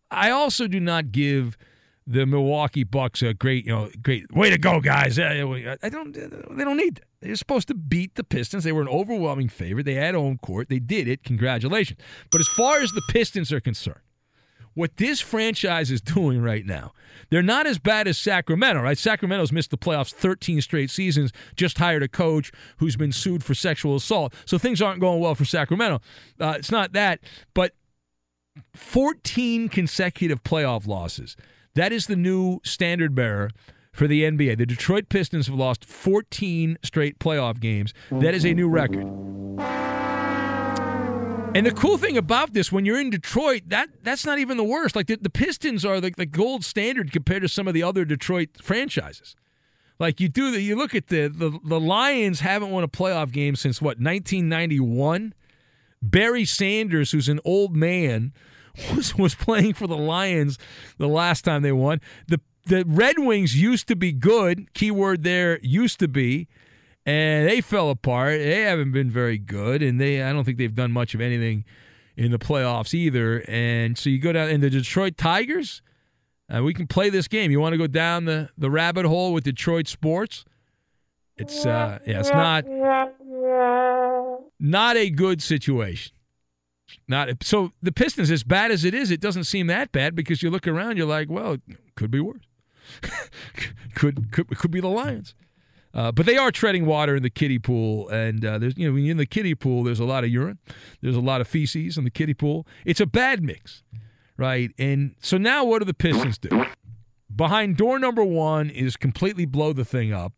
[0.09, 1.57] I also do not give
[2.05, 5.17] the Milwaukee Bucks a great, you know, great way to go, guys.
[5.17, 5.37] I
[5.89, 7.01] don't, they don't need.
[7.21, 8.63] They're supposed to beat the Pistons.
[8.63, 9.85] They were an overwhelming favorite.
[9.85, 10.69] They had home court.
[10.69, 11.23] They did it.
[11.23, 11.99] Congratulations.
[12.31, 14.01] But as far as the Pistons are concerned,
[14.73, 16.91] what this franchise is doing right now,
[17.29, 18.97] they're not as bad as Sacramento, right?
[18.97, 23.53] Sacramento's missed the playoffs 13 straight seasons, just hired a coach who's been sued for
[23.53, 24.33] sexual assault.
[24.45, 26.01] So things aren't going well for Sacramento.
[26.39, 27.19] Uh, it's not that,
[27.53, 27.73] but
[28.73, 31.35] 14 consecutive playoff losses.
[31.75, 33.49] That is the new standard bearer
[33.91, 34.57] for the NBA.
[34.57, 37.93] The Detroit Pistons have lost 14 straight playoff games.
[38.11, 39.07] That is a new record.
[41.55, 44.63] And the cool thing about this, when you're in Detroit, that that's not even the
[44.63, 44.95] worst.
[44.95, 48.05] Like the, the Pistons are like the gold standard compared to some of the other
[48.05, 49.35] Detroit franchises.
[49.99, 53.31] Like you do the, you look at the, the the Lions haven't won a playoff
[53.31, 55.33] game since what 1991.
[56.01, 58.33] Barry Sanders, who's an old man,
[58.95, 60.57] was, was playing for the Lions
[60.97, 62.01] the last time they won.
[62.27, 64.73] The the Red Wings used to be good.
[64.73, 66.47] Keyword there used to be,
[67.05, 68.39] and they fell apart.
[68.39, 71.65] They haven't been very good, and they I don't think they've done much of anything
[72.15, 73.43] in the playoffs either.
[73.47, 75.81] And so you go down in the Detroit Tigers.
[76.53, 77.51] Uh, we can play this game.
[77.51, 80.45] You want to go down the, the rabbit hole with Detroit sports?
[81.35, 82.65] It's uh yeah, it's not
[84.59, 86.13] not a good situation.
[87.07, 90.43] Not so the Pistons, as bad as it is, it doesn't seem that bad because
[90.43, 91.61] you look around, you're like, well, it
[91.95, 92.43] Could be worse.
[93.95, 95.35] could could could be the Lions.
[95.93, 98.93] Uh, but they are treading water in the kiddie pool, and uh, there's you know
[98.93, 100.57] when you're in the kiddie pool, there's a lot of urine,
[101.01, 102.65] there's a lot of feces in the kiddie pool.
[102.83, 103.83] It's a bad mix,
[104.35, 104.71] right?
[104.79, 106.65] And so now, what do the Pistons do?
[107.35, 110.33] Behind door number one is completely blow the thing up.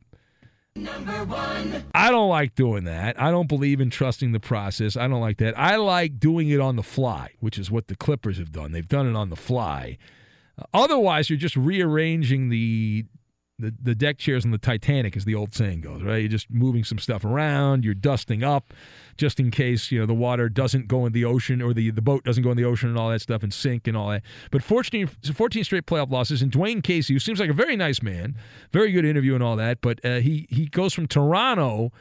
[0.78, 3.20] I don't like doing that.
[3.22, 4.98] I don't believe in trusting the process.
[4.98, 5.58] I don't like that.
[5.58, 8.74] I like doing it on the fly, which is what the Clippers have done.
[8.74, 9.98] They've done it on the fly.
[10.74, 13.06] Otherwise, you're just rearranging the
[13.58, 16.18] the, the deck chairs on the Titanic, as the old saying goes, right?
[16.18, 18.74] You're just moving some stuff around, you're dusting up
[19.18, 22.02] just in case, you know, the water doesn't go in the ocean or the, the
[22.02, 24.24] boat doesn't go in the ocean and all that stuff and sink and all that.
[24.52, 28.02] But 14, 14 straight playoff losses, and Dwane Casey, who seems like a very nice
[28.02, 28.36] man,
[28.72, 31.92] very good interview and all that, but uh, he, he goes from Toronto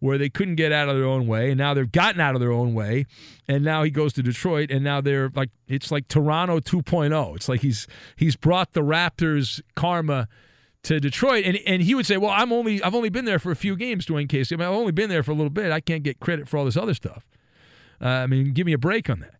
[0.00, 2.40] where they couldn't get out of their own way, and now they've gotten out of
[2.40, 3.06] their own way,
[3.46, 7.36] and now he goes to Detroit, and now they're like it's like Toronto 2.0.
[7.36, 7.86] It's like he's
[8.16, 10.26] he's brought the Raptors karma
[10.84, 13.52] to Detroit, and and he would say, "Well, I'm only I've only been there for
[13.52, 14.54] a few games, Dwane Casey.
[14.54, 15.70] I mean, I've only been there for a little bit.
[15.70, 17.26] I can't get credit for all this other stuff.
[18.00, 19.34] Uh, I mean, give me a break on that."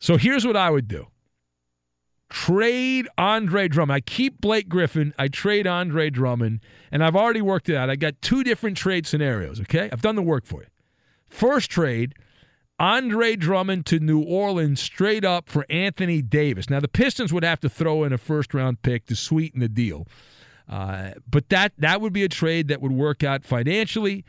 [0.00, 1.08] So here's what I would do:
[2.30, 3.94] trade Andre Drummond.
[3.94, 5.14] I keep Blake Griffin.
[5.18, 6.60] I trade Andre Drummond,
[6.90, 7.90] and I've already worked it out.
[7.90, 9.60] I got two different trade scenarios.
[9.60, 10.68] Okay, I've done the work for you.
[11.28, 12.14] First trade.
[12.78, 16.68] Andre Drummond to New Orleans straight up for Anthony Davis.
[16.68, 19.68] Now, the Pistons would have to throw in a first round pick to sweeten the
[19.68, 20.08] deal.
[20.68, 24.24] Uh, but that that would be a trade that would work out financially.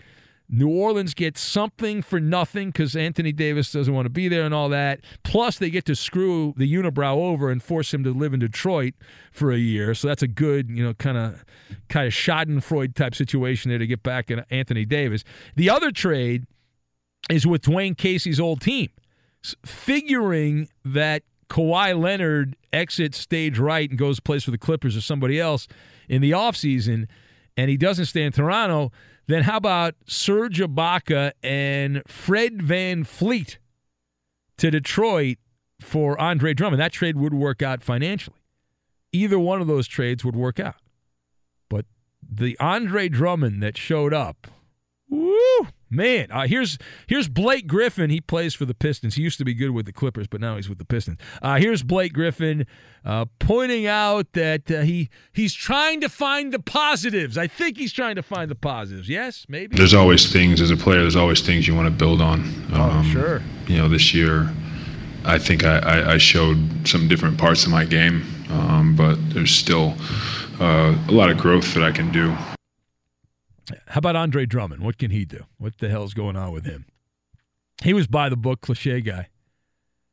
[0.49, 4.53] New Orleans gets something for nothing because Anthony Davis doesn't want to be there and
[4.53, 4.99] all that.
[5.23, 8.93] Plus, they get to screw the unibrow over and force him to live in Detroit
[9.31, 9.95] for a year.
[9.95, 11.43] So that's a good, you know, kind of
[11.89, 15.23] kind of Schadenfreude type situation there to get back at Anthony Davis.
[15.55, 16.45] The other trade
[17.29, 18.89] is with Dwane Casey's old team,
[19.65, 25.39] figuring that Kawhi Leonard exits stage right and goes plays for the Clippers or somebody
[25.39, 25.67] else
[26.08, 27.08] in the offseason
[27.56, 28.91] and he doesn't stay in Toronto,
[29.28, 33.58] then how about Serge Ibaka and Fred VanVleet
[34.58, 35.38] to Detroit
[35.80, 36.82] for Andre Drummond?
[36.82, 38.38] That trade would work out financially.
[39.12, 40.76] Either one of those trades would work out.
[41.70, 41.86] But
[42.22, 44.47] the Andre Drummond that showed up,
[45.10, 46.78] woo, Man, uh, here's
[47.08, 48.10] here's Blake Griffin.
[48.10, 49.16] He plays for the Pistons.
[49.16, 51.20] He used to be good with the Clippers, but now he's with the Pistons.
[51.41, 52.66] Uh, here's Blake Griffin
[53.06, 57.38] uh, pointing out that uh, he he's trying to find the positives.
[57.38, 59.08] I think he's trying to find the positives.
[59.08, 59.76] Yes, maybe.
[59.76, 61.02] There's always things as a player.
[61.02, 62.41] There's always things you want to build on.
[62.74, 63.41] Um, oh, sure.
[63.68, 64.52] You know, this year,
[65.26, 69.52] I think I, I, I showed some different parts of my game, um, but there's
[69.52, 69.96] still
[70.60, 72.36] uh, a lot of growth that I can do.
[73.88, 74.84] How about Andre Drummond?
[74.84, 75.45] What can he do?
[75.57, 76.86] What the hell's going on with him?
[77.82, 79.30] He was by the book cliche guy.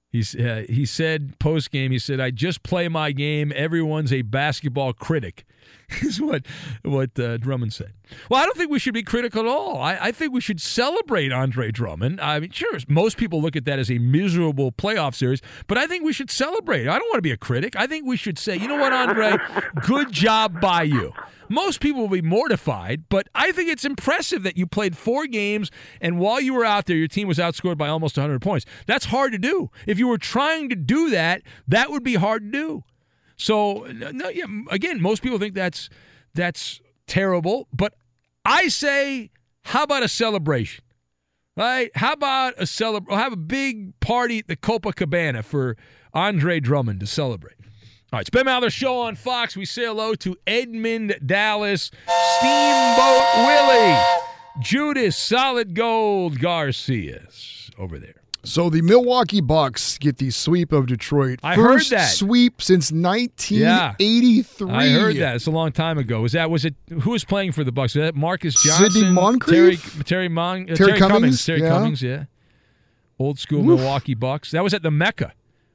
[0.08, 1.92] He's uh, he said post game.
[1.92, 3.52] He said, "I just play my game.
[3.54, 5.44] Everyone's a basketball critic."
[6.02, 6.46] is what
[6.82, 7.92] what uh, Drummond said.
[8.28, 9.80] Well, I don't think we should be critical at all.
[9.80, 12.20] I, I, think we should celebrate Andre Drummond.
[12.20, 15.86] I mean, sure, most people look at that as a miserable playoff series, but I
[15.86, 16.88] think we should celebrate.
[16.88, 17.76] I don't want to be a critic.
[17.76, 19.36] I think we should say, you know what, Andre,
[19.86, 21.12] good job by you.
[21.50, 25.68] Most people will be mortified, but I think it's impressive that you played four games
[26.00, 28.64] and while you were out there, your team was outscored by almost 100 points.
[28.86, 29.68] That's hard to do.
[29.84, 32.84] If you were trying to do that, that would be hard to do.
[33.36, 35.90] So no, yeah, again, most people think that's
[36.34, 37.94] that's terrible, but
[38.44, 39.30] I say,
[39.62, 40.84] how about a celebration?
[41.56, 41.90] Right?
[41.96, 43.18] How about a celebration?
[43.18, 45.76] Have a big party at the Copacabana for
[46.14, 47.59] Andre Drummond to celebrate.
[48.12, 49.56] All right, it's Ben Maller Show on Fox.
[49.56, 51.92] We say hello to Edmund Dallas,
[52.38, 53.96] Steamboat Willie,
[54.60, 58.14] Judas Solid Gold Garcias over there.
[58.42, 61.38] So the Milwaukee Bucks get the sweep of Detroit.
[61.44, 64.66] I First heard that sweep since 1983.
[64.68, 65.36] Yeah, I heard that.
[65.36, 66.20] It's a long time ago.
[66.22, 66.74] Was that was it?
[67.02, 67.94] Who was playing for the Bucks?
[67.94, 71.12] Was that Marques Johnson, Sidney Moncrief, Terry Terry, Mon, uh, Terry Terry Cummings?
[71.20, 71.68] Cummings, Terry Yeah.
[71.68, 72.24] Cummings, yeah.
[73.20, 73.78] Old school Oof.
[73.78, 74.50] Milwaukee Bucks.
[74.50, 75.32] That was at the Mecca.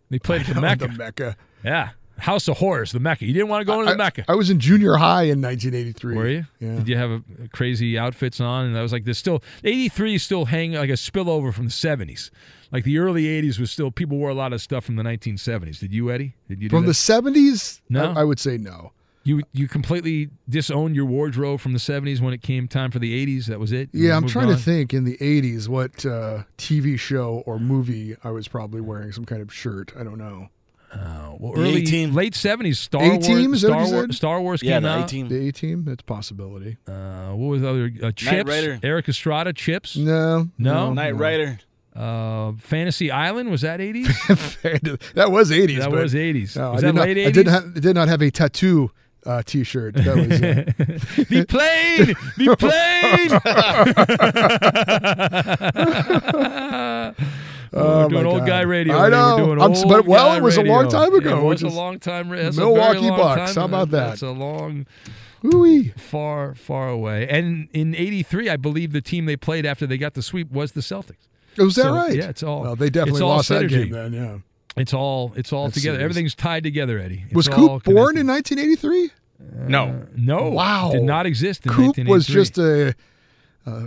[0.10, 0.88] They played at the Mecca.
[0.88, 1.38] the Mecca.
[1.64, 3.26] Yeah, House of Horrors, the Mecca.
[3.26, 4.26] You didn't want to go into the Mecca.
[4.28, 6.16] I was in junior high in 1983.
[6.16, 6.46] Were you?
[6.60, 6.76] Yeah.
[6.76, 8.66] Did you have a, crazy outfits on?
[8.66, 11.72] And I was like, there's still 83 is still hanging like a spillover from the
[11.72, 12.30] 70s.
[12.72, 15.80] Like the early 80s was still people wore a lot of stuff from the 1970s.
[15.80, 16.36] Did you, Eddie?
[16.50, 16.88] Did you From that?
[16.88, 17.82] the 70s?
[17.90, 18.12] No?
[18.14, 18.92] I, I would say no.
[19.28, 23.26] You you completely disowned your wardrobe from the 70s when it came time for the
[23.26, 23.48] 80s.
[23.48, 23.90] That was it.
[23.92, 24.56] You Yeah, I'm trying on?
[24.56, 29.12] to think in the 80s what uh, TV show or movie I was probably wearing
[29.12, 29.92] some kind of shirt.
[30.00, 30.50] I don't know.
[30.94, 32.14] Uh, well, The early A-Team.
[32.14, 34.12] late 70s Star A-Team, Wars is that what Star, you War.
[34.12, 35.04] Star Wars Yeah, came the out.
[35.06, 35.28] A-Team.
[35.28, 36.78] The A-Team, that's a possibility.
[36.88, 38.50] Uh, what was the other uh, Chips?
[38.50, 38.80] Rider.
[38.84, 39.96] Erik Estrada, Chips?
[39.98, 40.50] No.
[40.58, 40.94] No?
[40.94, 41.60] Knight Rider.
[41.96, 45.14] Uh, Fantasy Island was that 80s?
[45.14, 45.78] that was 80s.
[45.80, 46.56] That but- was 80s.
[46.58, 47.52] No, Was I that did not, late I did 80s?
[47.52, 48.92] not, did not have a tattoo
[49.26, 49.96] uh, T-shirt.
[49.96, 50.32] That was.
[50.32, 50.66] Uh,
[51.30, 53.30] the plane, the plane.
[57.76, 58.48] Oh, we're doing old God.
[58.48, 58.98] guy radio.
[58.98, 59.36] I know.
[59.38, 61.00] We're doing I'm but, well, guy it was a long radio.
[61.00, 62.30] time ago, It was a long time.
[62.30, 63.54] That's Milwaukee long Bucks.
[63.54, 63.62] time.
[63.62, 64.14] How about that?
[64.14, 64.86] It's a long,
[65.44, 65.94] Ooh-wee.
[65.98, 67.28] far, far away.
[67.28, 70.72] And in '83, I believe the team they played after they got the sweep was
[70.72, 71.28] the Celtics.
[71.58, 72.16] Was that So, right?
[72.16, 72.62] Yeah, it's all.
[72.62, 74.14] Well, they definitely all lost that game then.
[74.14, 74.38] Yeah.
[74.78, 75.34] It's all.
[75.36, 75.96] It's all That's together.
[75.98, 76.04] serious.
[76.04, 77.24] Everything's tied together, Eddie.
[77.28, 79.10] It's Was all Coop born in 1983?
[79.68, 80.06] No.
[80.16, 80.50] No.
[80.50, 80.92] Wow.
[80.92, 82.94] Did not exist in Coop was just a
[83.66, 83.82] uh,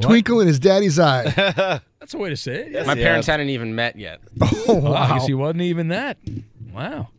[0.00, 1.80] twinkle in his daddy's eye.
[2.02, 2.72] That's a way to say it.
[2.84, 3.04] My yes.
[3.04, 4.18] parents hadn't even met yet.
[4.66, 6.16] Oh, Wow, I guess he wasn't even that.
[6.74, 7.10] Wow.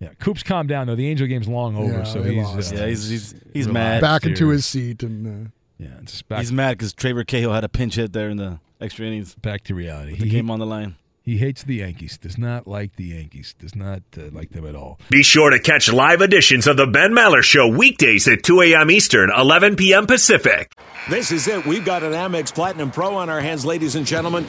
[0.00, 0.94] Yeah, Coop's calmed down though.
[0.94, 2.74] The Angel game's long over, Yeah, so they he's lost.
[2.74, 4.02] uh, Yeah, he's he's, he's mad.
[4.02, 5.46] Back into his seat and.
[5.46, 8.36] Uh, Yeah, it's back, He's mad because Trevor Cahill had a pinch hit there in
[8.36, 9.34] the extra innings.
[9.36, 10.10] back to reality.
[10.12, 10.96] With the game on the line.
[11.26, 12.16] He hates the Yankees.
[12.18, 13.56] Does not like the Yankees.
[13.58, 15.00] Does not uh, like them at all.
[15.10, 18.92] Be sure to catch live editions of the Ben Maller Show weekdays at 2 a.m.
[18.92, 20.06] Eastern, 11 p.m.
[20.06, 20.72] Pacific.
[21.10, 21.66] This is it.
[21.66, 24.46] We've got an Amex Platinum Pro on our hands, ladies and gentlemen.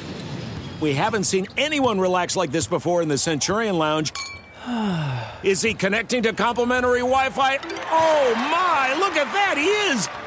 [0.80, 4.14] We haven't seen anyone relax like this before in the Centurion Lounge.
[5.44, 7.58] Is he connecting to complimentary Wi Fi?
[7.90, 10.27] Oh my, look at that, he is!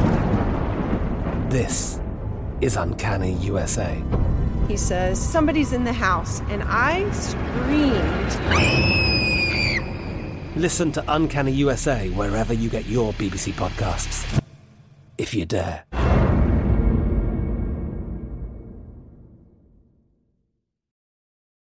[1.51, 1.99] This
[2.61, 4.01] is Uncanny USA.
[4.69, 8.31] He says, Somebody's in the house, and I screamed.
[10.55, 14.41] Listen to Uncanny USA wherever you get your BBC podcasts,
[15.17, 15.83] if you dare.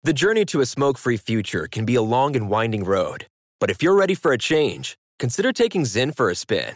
[0.04, 3.26] The journey to a smoke free future can be a long and winding road.
[3.60, 6.76] But if you're ready for a change, consider taking Zyn for a spin.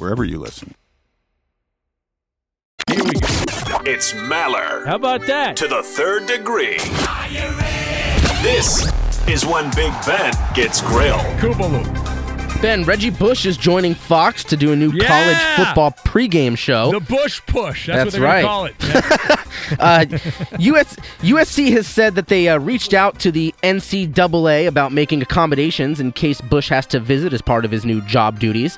[0.00, 0.74] wherever you listen.
[2.88, 4.86] It's Maller.
[4.86, 5.56] How about that?
[5.58, 6.78] To the third degree.
[8.42, 8.90] This
[9.28, 11.24] is when Big Ben gets grilled.
[12.62, 15.06] Ben, Reggie Bush is joining Fox to do a new Yeah!
[15.06, 16.92] college football pregame show.
[16.92, 17.86] The Bush push.
[17.86, 18.42] That's, That's what they're right.
[18.42, 20.14] going to call it.
[20.52, 25.22] uh, US, USC has said that they uh, reached out to the NCAA about making
[25.22, 28.76] accommodations in case Bush has to visit as part of his new job duties.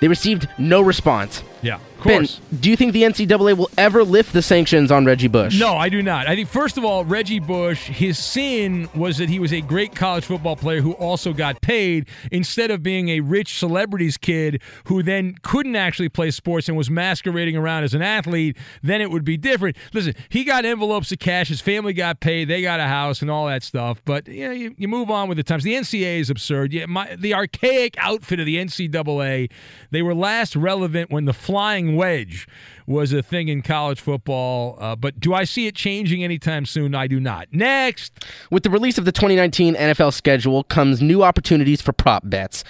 [0.00, 1.42] They received no response.
[1.62, 1.80] Yeah.
[1.98, 2.40] Course.
[2.50, 5.58] Ben, do you think the NCAA will ever lift the sanctions on Reggie Bush?
[5.58, 6.26] No, I do not.
[6.26, 9.94] I think first of all, Reggie Bush, his sin was that he was a great
[9.94, 15.02] college football player who also got paid instead of being a rich celebrities kid who
[15.02, 18.56] then couldn't actually play sports and was masquerading around as an athlete.
[18.82, 19.76] Then it would be different.
[19.92, 21.48] Listen, he got envelopes of cash.
[21.48, 22.48] His family got paid.
[22.48, 24.02] They got a house and all that stuff.
[24.04, 25.64] But you know, you, you move on with the times.
[25.64, 26.72] The NCAA is absurd.
[26.72, 29.50] Yeah, my, the archaic outfit of the NCAA.
[29.90, 32.46] They were last relevant when the flying wedge
[32.86, 34.76] was a thing in college football.
[34.80, 36.94] Uh, but do I see it changing anytime soon?
[36.94, 37.48] I do not.
[37.52, 38.24] Next.
[38.50, 42.64] With the release of the 2019 NFL schedule comes new opportunities for prop bets.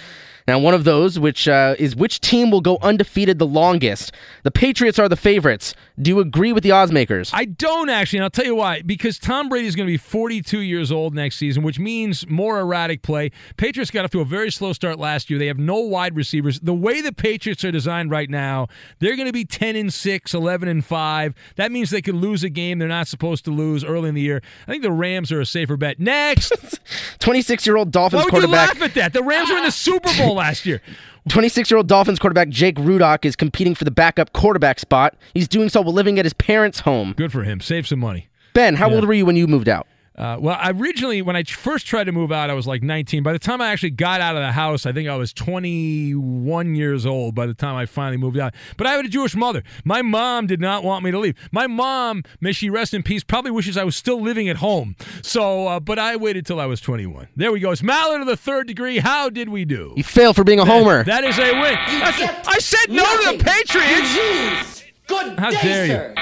[0.49, 4.13] Now, one of those, which uh, is which team will go undefeated the longest.
[4.45, 5.75] The Patriots are the favorites.
[6.01, 7.31] Do you agree with the odds makers?
[7.35, 8.81] I don't actually, and I'll tell you why.
[8.81, 12.61] Because Tom Brady is going to be 42 years old next season, which means more
[12.61, 13.31] erratic play.
[13.59, 15.39] Patriots got off to a very slow start last year.
[15.39, 16.61] They have no wide receivers.
[16.61, 18.69] The way the Patriots are designed right now,
[19.01, 21.35] they're going to be 10 and 6, 11 and 5.
[21.57, 24.23] That means they could lose a game they're not supposed to lose early in the
[24.23, 24.41] year.
[24.67, 26.01] I think the Rams are a safer bet.
[26.01, 26.81] Next.
[27.19, 28.75] 26 year old Dolphins Why would quarterback.
[28.77, 29.13] you laugh at that?
[29.13, 30.81] The Rams were in the Super Bowl last year.
[31.29, 35.15] 26 year old Dolphins quarterback Jake Rudock is competing for the backup quarterback spot.
[35.35, 37.13] He's doing so while living at his parents' home.
[37.17, 37.61] Good for him.
[37.61, 38.29] Save some money.
[38.55, 39.87] Ben, how old were you when you moved out?
[40.19, 43.23] Uh, well, I originally, when I first tried to move out, I was like 19.
[43.23, 46.75] By the time I actually got out of the house, I think I was 21
[46.75, 48.53] years old by the time I finally moved out.
[48.77, 49.63] But I had a Jewish mother.
[49.85, 51.37] My mom did not want me to leave.
[51.53, 54.97] My mom, may she rest in peace, probably wishes I was still living at home.
[55.23, 57.29] So, uh, but I waited till I was 21.
[57.37, 57.71] There we go.
[57.71, 58.99] It's Maller of the third degree.
[58.99, 59.93] How did we do?
[59.97, 61.05] You failed for being a homer.
[61.05, 61.75] That is a win.
[62.01, 64.85] That's a- I said no to the Patriots.
[65.07, 66.15] Good How dare you?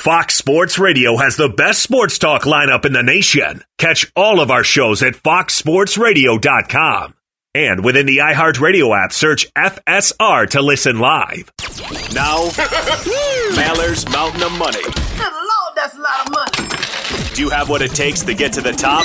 [0.00, 3.62] Fox Sports Radio has the best sports talk lineup in the nation.
[3.76, 7.14] Catch all of our shows at foxsportsradio.com.
[7.54, 11.52] And within the iHeartRadio app, search FSR to listen live.
[12.14, 12.44] Now,
[13.54, 14.80] Maller's Mountain of Money.
[14.80, 16.66] Good Lord, that's a lot of money.
[17.34, 19.04] Do you have what it takes to get to the top?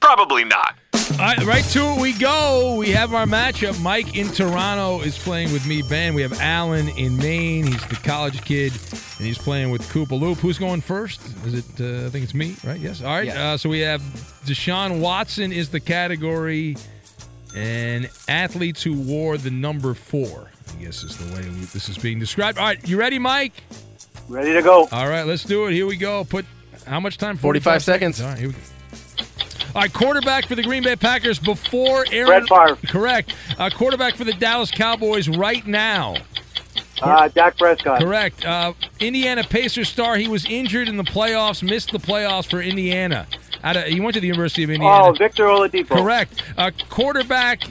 [0.00, 0.74] Probably not.
[1.12, 2.74] All right, right to it we go.
[2.76, 3.80] We have our matchup.
[3.82, 6.14] Mike in Toronto is playing with me, Ben.
[6.14, 7.66] We have Alan in Maine.
[7.66, 10.38] He's the college kid, and he's playing with Koopa Loop.
[10.38, 11.20] Who's going first?
[11.46, 11.80] Is it?
[11.80, 12.80] Uh, I think it's me, right?
[12.80, 13.02] Yes.
[13.02, 13.28] All right.
[13.28, 14.00] Uh, so we have
[14.46, 16.76] Deshaun Watson is the category,
[17.54, 20.50] and athletes who wore the number four.
[20.70, 22.58] I guess is the way this is being described.
[22.58, 23.62] All right, you ready, Mike?
[24.28, 24.88] Ready to go.
[24.90, 25.72] All right, let's do it.
[25.72, 26.24] Here we go.
[26.24, 26.46] Put
[26.86, 27.36] how much time?
[27.36, 28.20] 45 seconds.
[28.20, 28.60] All right, here we go.
[29.74, 32.44] All right, quarterback for the Green Bay Packers before Aaron.
[32.44, 32.86] Brett Favre.
[32.92, 33.34] Correct.
[33.58, 36.16] Uh, quarterback for the Dallas Cowboys right now.
[37.00, 37.98] Uh, Dak Prescott.
[37.98, 38.44] Correct.
[38.44, 40.16] Uh, Indiana Pacers star.
[40.16, 41.62] He was injured in the playoffs.
[41.62, 43.26] Missed the playoffs for Indiana.
[43.64, 45.06] Out of, he went to the University of Indiana.
[45.06, 45.88] Oh, Victor Oladipo.
[45.88, 46.42] Correct.
[46.56, 47.62] Uh, quarterback.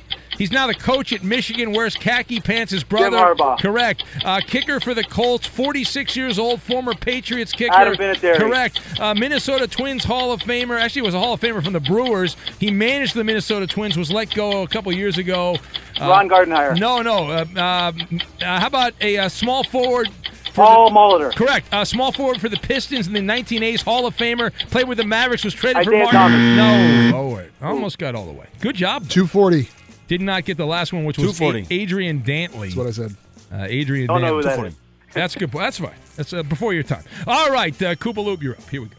[0.41, 1.71] He's now the coach at Michigan.
[1.71, 2.71] Wears khaki pants.
[2.71, 3.15] His brother.
[3.15, 3.59] Harbaugh.
[3.59, 4.03] Correct.
[4.25, 5.45] Uh, kicker for the Colts.
[5.45, 6.63] 46 years old.
[6.63, 7.71] Former Patriots kicker.
[7.71, 8.37] Adam Vinatieri.
[8.37, 8.81] Correct.
[8.99, 10.79] Uh, Minnesota Twins Hall of Famer.
[10.81, 12.37] Actually, was a Hall of Famer from the Brewers.
[12.59, 13.95] He managed the Minnesota Twins.
[13.95, 15.57] Was let go a couple years ago.
[16.01, 16.75] Uh, Ron Gardenhire.
[16.79, 17.29] No, no.
[17.29, 20.09] Uh, uh, uh, how about a, uh small forward?
[20.45, 21.35] For Paul the, Molitor.
[21.35, 21.71] Correct.
[21.71, 23.83] Uh, small forward for the Pistons in the 1980s.
[23.83, 24.51] Hall of Famer.
[24.71, 25.43] Played with the Mavericks.
[25.43, 26.31] Was traded Isaiah for Mark.
[26.31, 27.11] No.
[27.13, 27.51] Oh wait.
[27.61, 28.47] Almost got all the way.
[28.59, 29.07] Good job.
[29.07, 29.69] 240.
[30.11, 32.63] Did not get the last one, which was Adrian Dantley.
[32.63, 33.15] That's what I said.
[33.49, 34.23] Uh, Adrian Don't Dantley.
[34.23, 34.75] know who that is.
[35.13, 35.49] That's good.
[35.53, 35.95] That's fine.
[36.17, 37.05] That's uh, before your time.
[37.25, 38.69] All right, uh, Koopa Loop, you're up.
[38.69, 38.97] Here we go.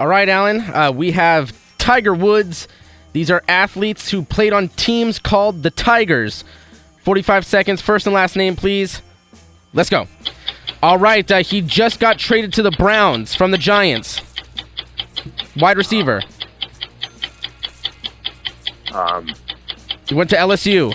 [0.00, 0.62] All right, Alan.
[0.62, 2.66] Uh, we have Tiger Woods.
[3.12, 6.42] These are athletes who played on teams called the Tigers.
[7.04, 7.80] 45 seconds.
[7.80, 9.00] First and last name, please.
[9.72, 10.08] Let's go.
[10.82, 11.30] All right.
[11.30, 14.20] Uh, he just got traded to the Browns from the Giants.
[15.56, 16.20] Wide receiver.
[18.92, 19.32] Um,
[20.12, 20.94] He went to LSU.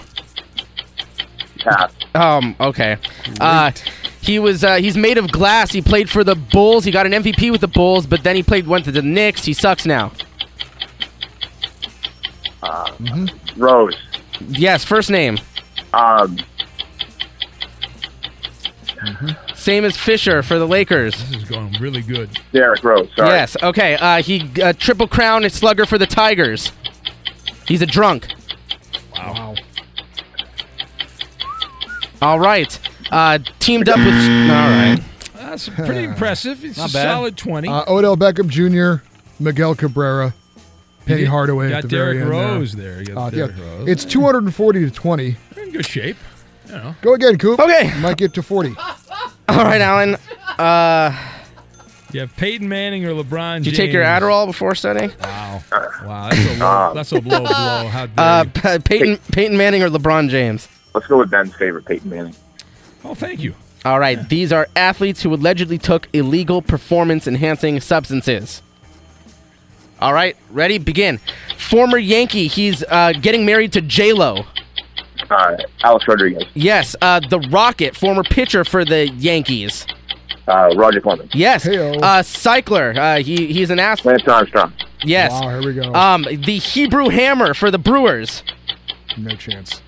[1.57, 1.91] pass.
[2.13, 2.55] Um.
[2.59, 2.97] Okay.
[3.41, 3.71] Uh,
[4.21, 4.63] he was.
[4.63, 5.71] Uh, he's made of glass.
[5.71, 6.83] He played for the Bulls.
[6.83, 8.67] He got an MVP with the Bulls, but then he played.
[8.67, 9.43] Went to the Knicks.
[9.43, 10.11] He sucks now.
[12.61, 13.97] Uh, Rose.
[14.49, 14.85] Yes.
[14.85, 15.39] First name.
[15.93, 16.37] Um,
[19.55, 21.15] Same as Fisher for the Lakers.
[21.15, 22.29] This is going really good.
[22.51, 23.09] Derrick Rose.
[23.15, 23.29] Sorry.
[23.29, 23.57] Yes.
[23.63, 23.95] Okay.
[23.95, 26.71] Uh, he uh, triple crown and slugger for the Tigers.
[27.67, 28.27] He's a drunk.
[29.17, 29.55] Wow.
[32.21, 32.79] All right.
[33.11, 34.07] Uh, teamed up with.
[34.13, 34.99] All right.
[35.35, 36.63] That's pretty impressive.
[36.65, 37.03] It's Not a bad.
[37.13, 37.67] solid 20.
[37.69, 39.03] Uh, Odell Beckham Jr.,
[39.39, 40.33] Miguel Cabrera,
[41.05, 42.99] Penny did- Hardaway got at the very Derrick end Rose there.
[42.99, 43.63] You got Uh, Derrick yeah.
[43.63, 43.87] Rose.
[43.89, 45.35] It's 240 to 20.
[45.55, 46.17] You're in good shape.
[46.65, 46.95] You know.
[47.01, 47.59] Go again, Coop.
[47.59, 47.93] Okay.
[48.01, 48.75] Might get to 40.
[49.49, 50.17] All right, Alan.
[50.57, 51.15] Uh,
[52.13, 53.65] You have Peyton Manning or LeBron James.
[53.65, 55.11] did you take your Adderall before studying?
[55.21, 55.61] Wow.
[56.05, 56.29] Wow.
[56.29, 57.87] That's a low, that's a blow blow.
[57.87, 58.43] How dare Uh,
[58.73, 58.79] you.
[58.79, 60.67] Peyton Peyton Manning or LeBron James?
[60.93, 62.35] Let's go with Ben's favorite, Peyton Manning.
[63.03, 63.53] Oh, thank you.
[63.85, 68.61] All right, these are athletes who allegedly took illegal performance enhancing substances.
[69.99, 70.77] All right, ready?
[70.77, 71.19] Begin.
[71.57, 74.45] Former Yankee, he's uh, getting married to J Lo.
[75.29, 76.43] Uh, Alex Rodriguez.
[76.53, 79.85] Yes, uh, the Rocket, former pitcher for the Yankees.
[80.47, 81.33] Uh, Roger Clemens.
[81.33, 82.93] Yes, uh, cycler.
[82.97, 84.25] Uh, he he's an athlete.
[84.25, 84.73] Lance Armstrong.
[85.03, 85.31] Yes.
[85.31, 85.93] Wow, here we go.
[85.93, 88.43] Um, the Hebrew Hammer for the Brewers.
[89.17, 89.81] No chance.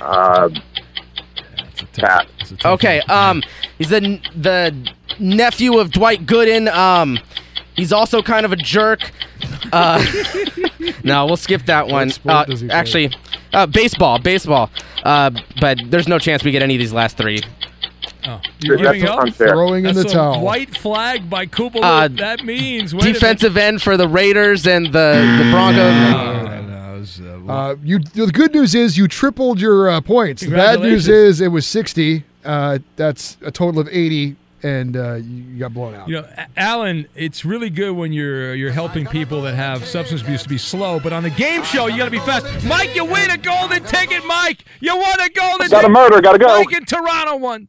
[0.00, 0.48] Uh,
[1.98, 2.28] Pat.
[2.64, 3.00] Okay.
[3.02, 3.42] Um,
[3.76, 4.74] he's the the
[5.18, 6.72] nephew of Dwight Gooden.
[6.72, 7.18] Um,
[7.76, 9.10] he's also kind of a jerk.
[9.72, 10.04] Uh,
[11.04, 12.10] no, we'll skip that one.
[12.26, 12.76] Uh, does he play?
[12.76, 13.14] actually,
[13.52, 14.70] uh, baseball, baseball.
[15.02, 17.40] Uh, but there's no chance we get any of these last three.
[18.28, 19.20] Oh, you're That's giving up?
[19.20, 19.48] unfair.
[19.48, 20.42] Throwing in That's the a towel.
[20.42, 21.82] white flag by Kupalo.
[21.82, 24.90] Uh, that means wait Defensive end for the Raiders and the
[25.38, 25.76] the Broncos.
[25.94, 26.10] minute.
[26.10, 27.98] No, no, uh, Uh, you.
[28.00, 30.42] The good news is you tripled your uh, points.
[30.42, 32.24] The bad news is it was 60.
[32.44, 36.08] Uh, that's a total of 80, and uh, you you got blown out.
[36.08, 40.20] You know, A- Alan, it's really good when you're you're helping people that have substance
[40.22, 42.44] abuse to be slow, but on the game show you got to be fast.
[42.66, 44.64] Mike, you win a golden ticket, Mike.
[44.80, 45.90] You won a golden Got a ticket.
[45.90, 46.46] murder, gotta go.
[46.58, 47.68] Mike in Toronto won.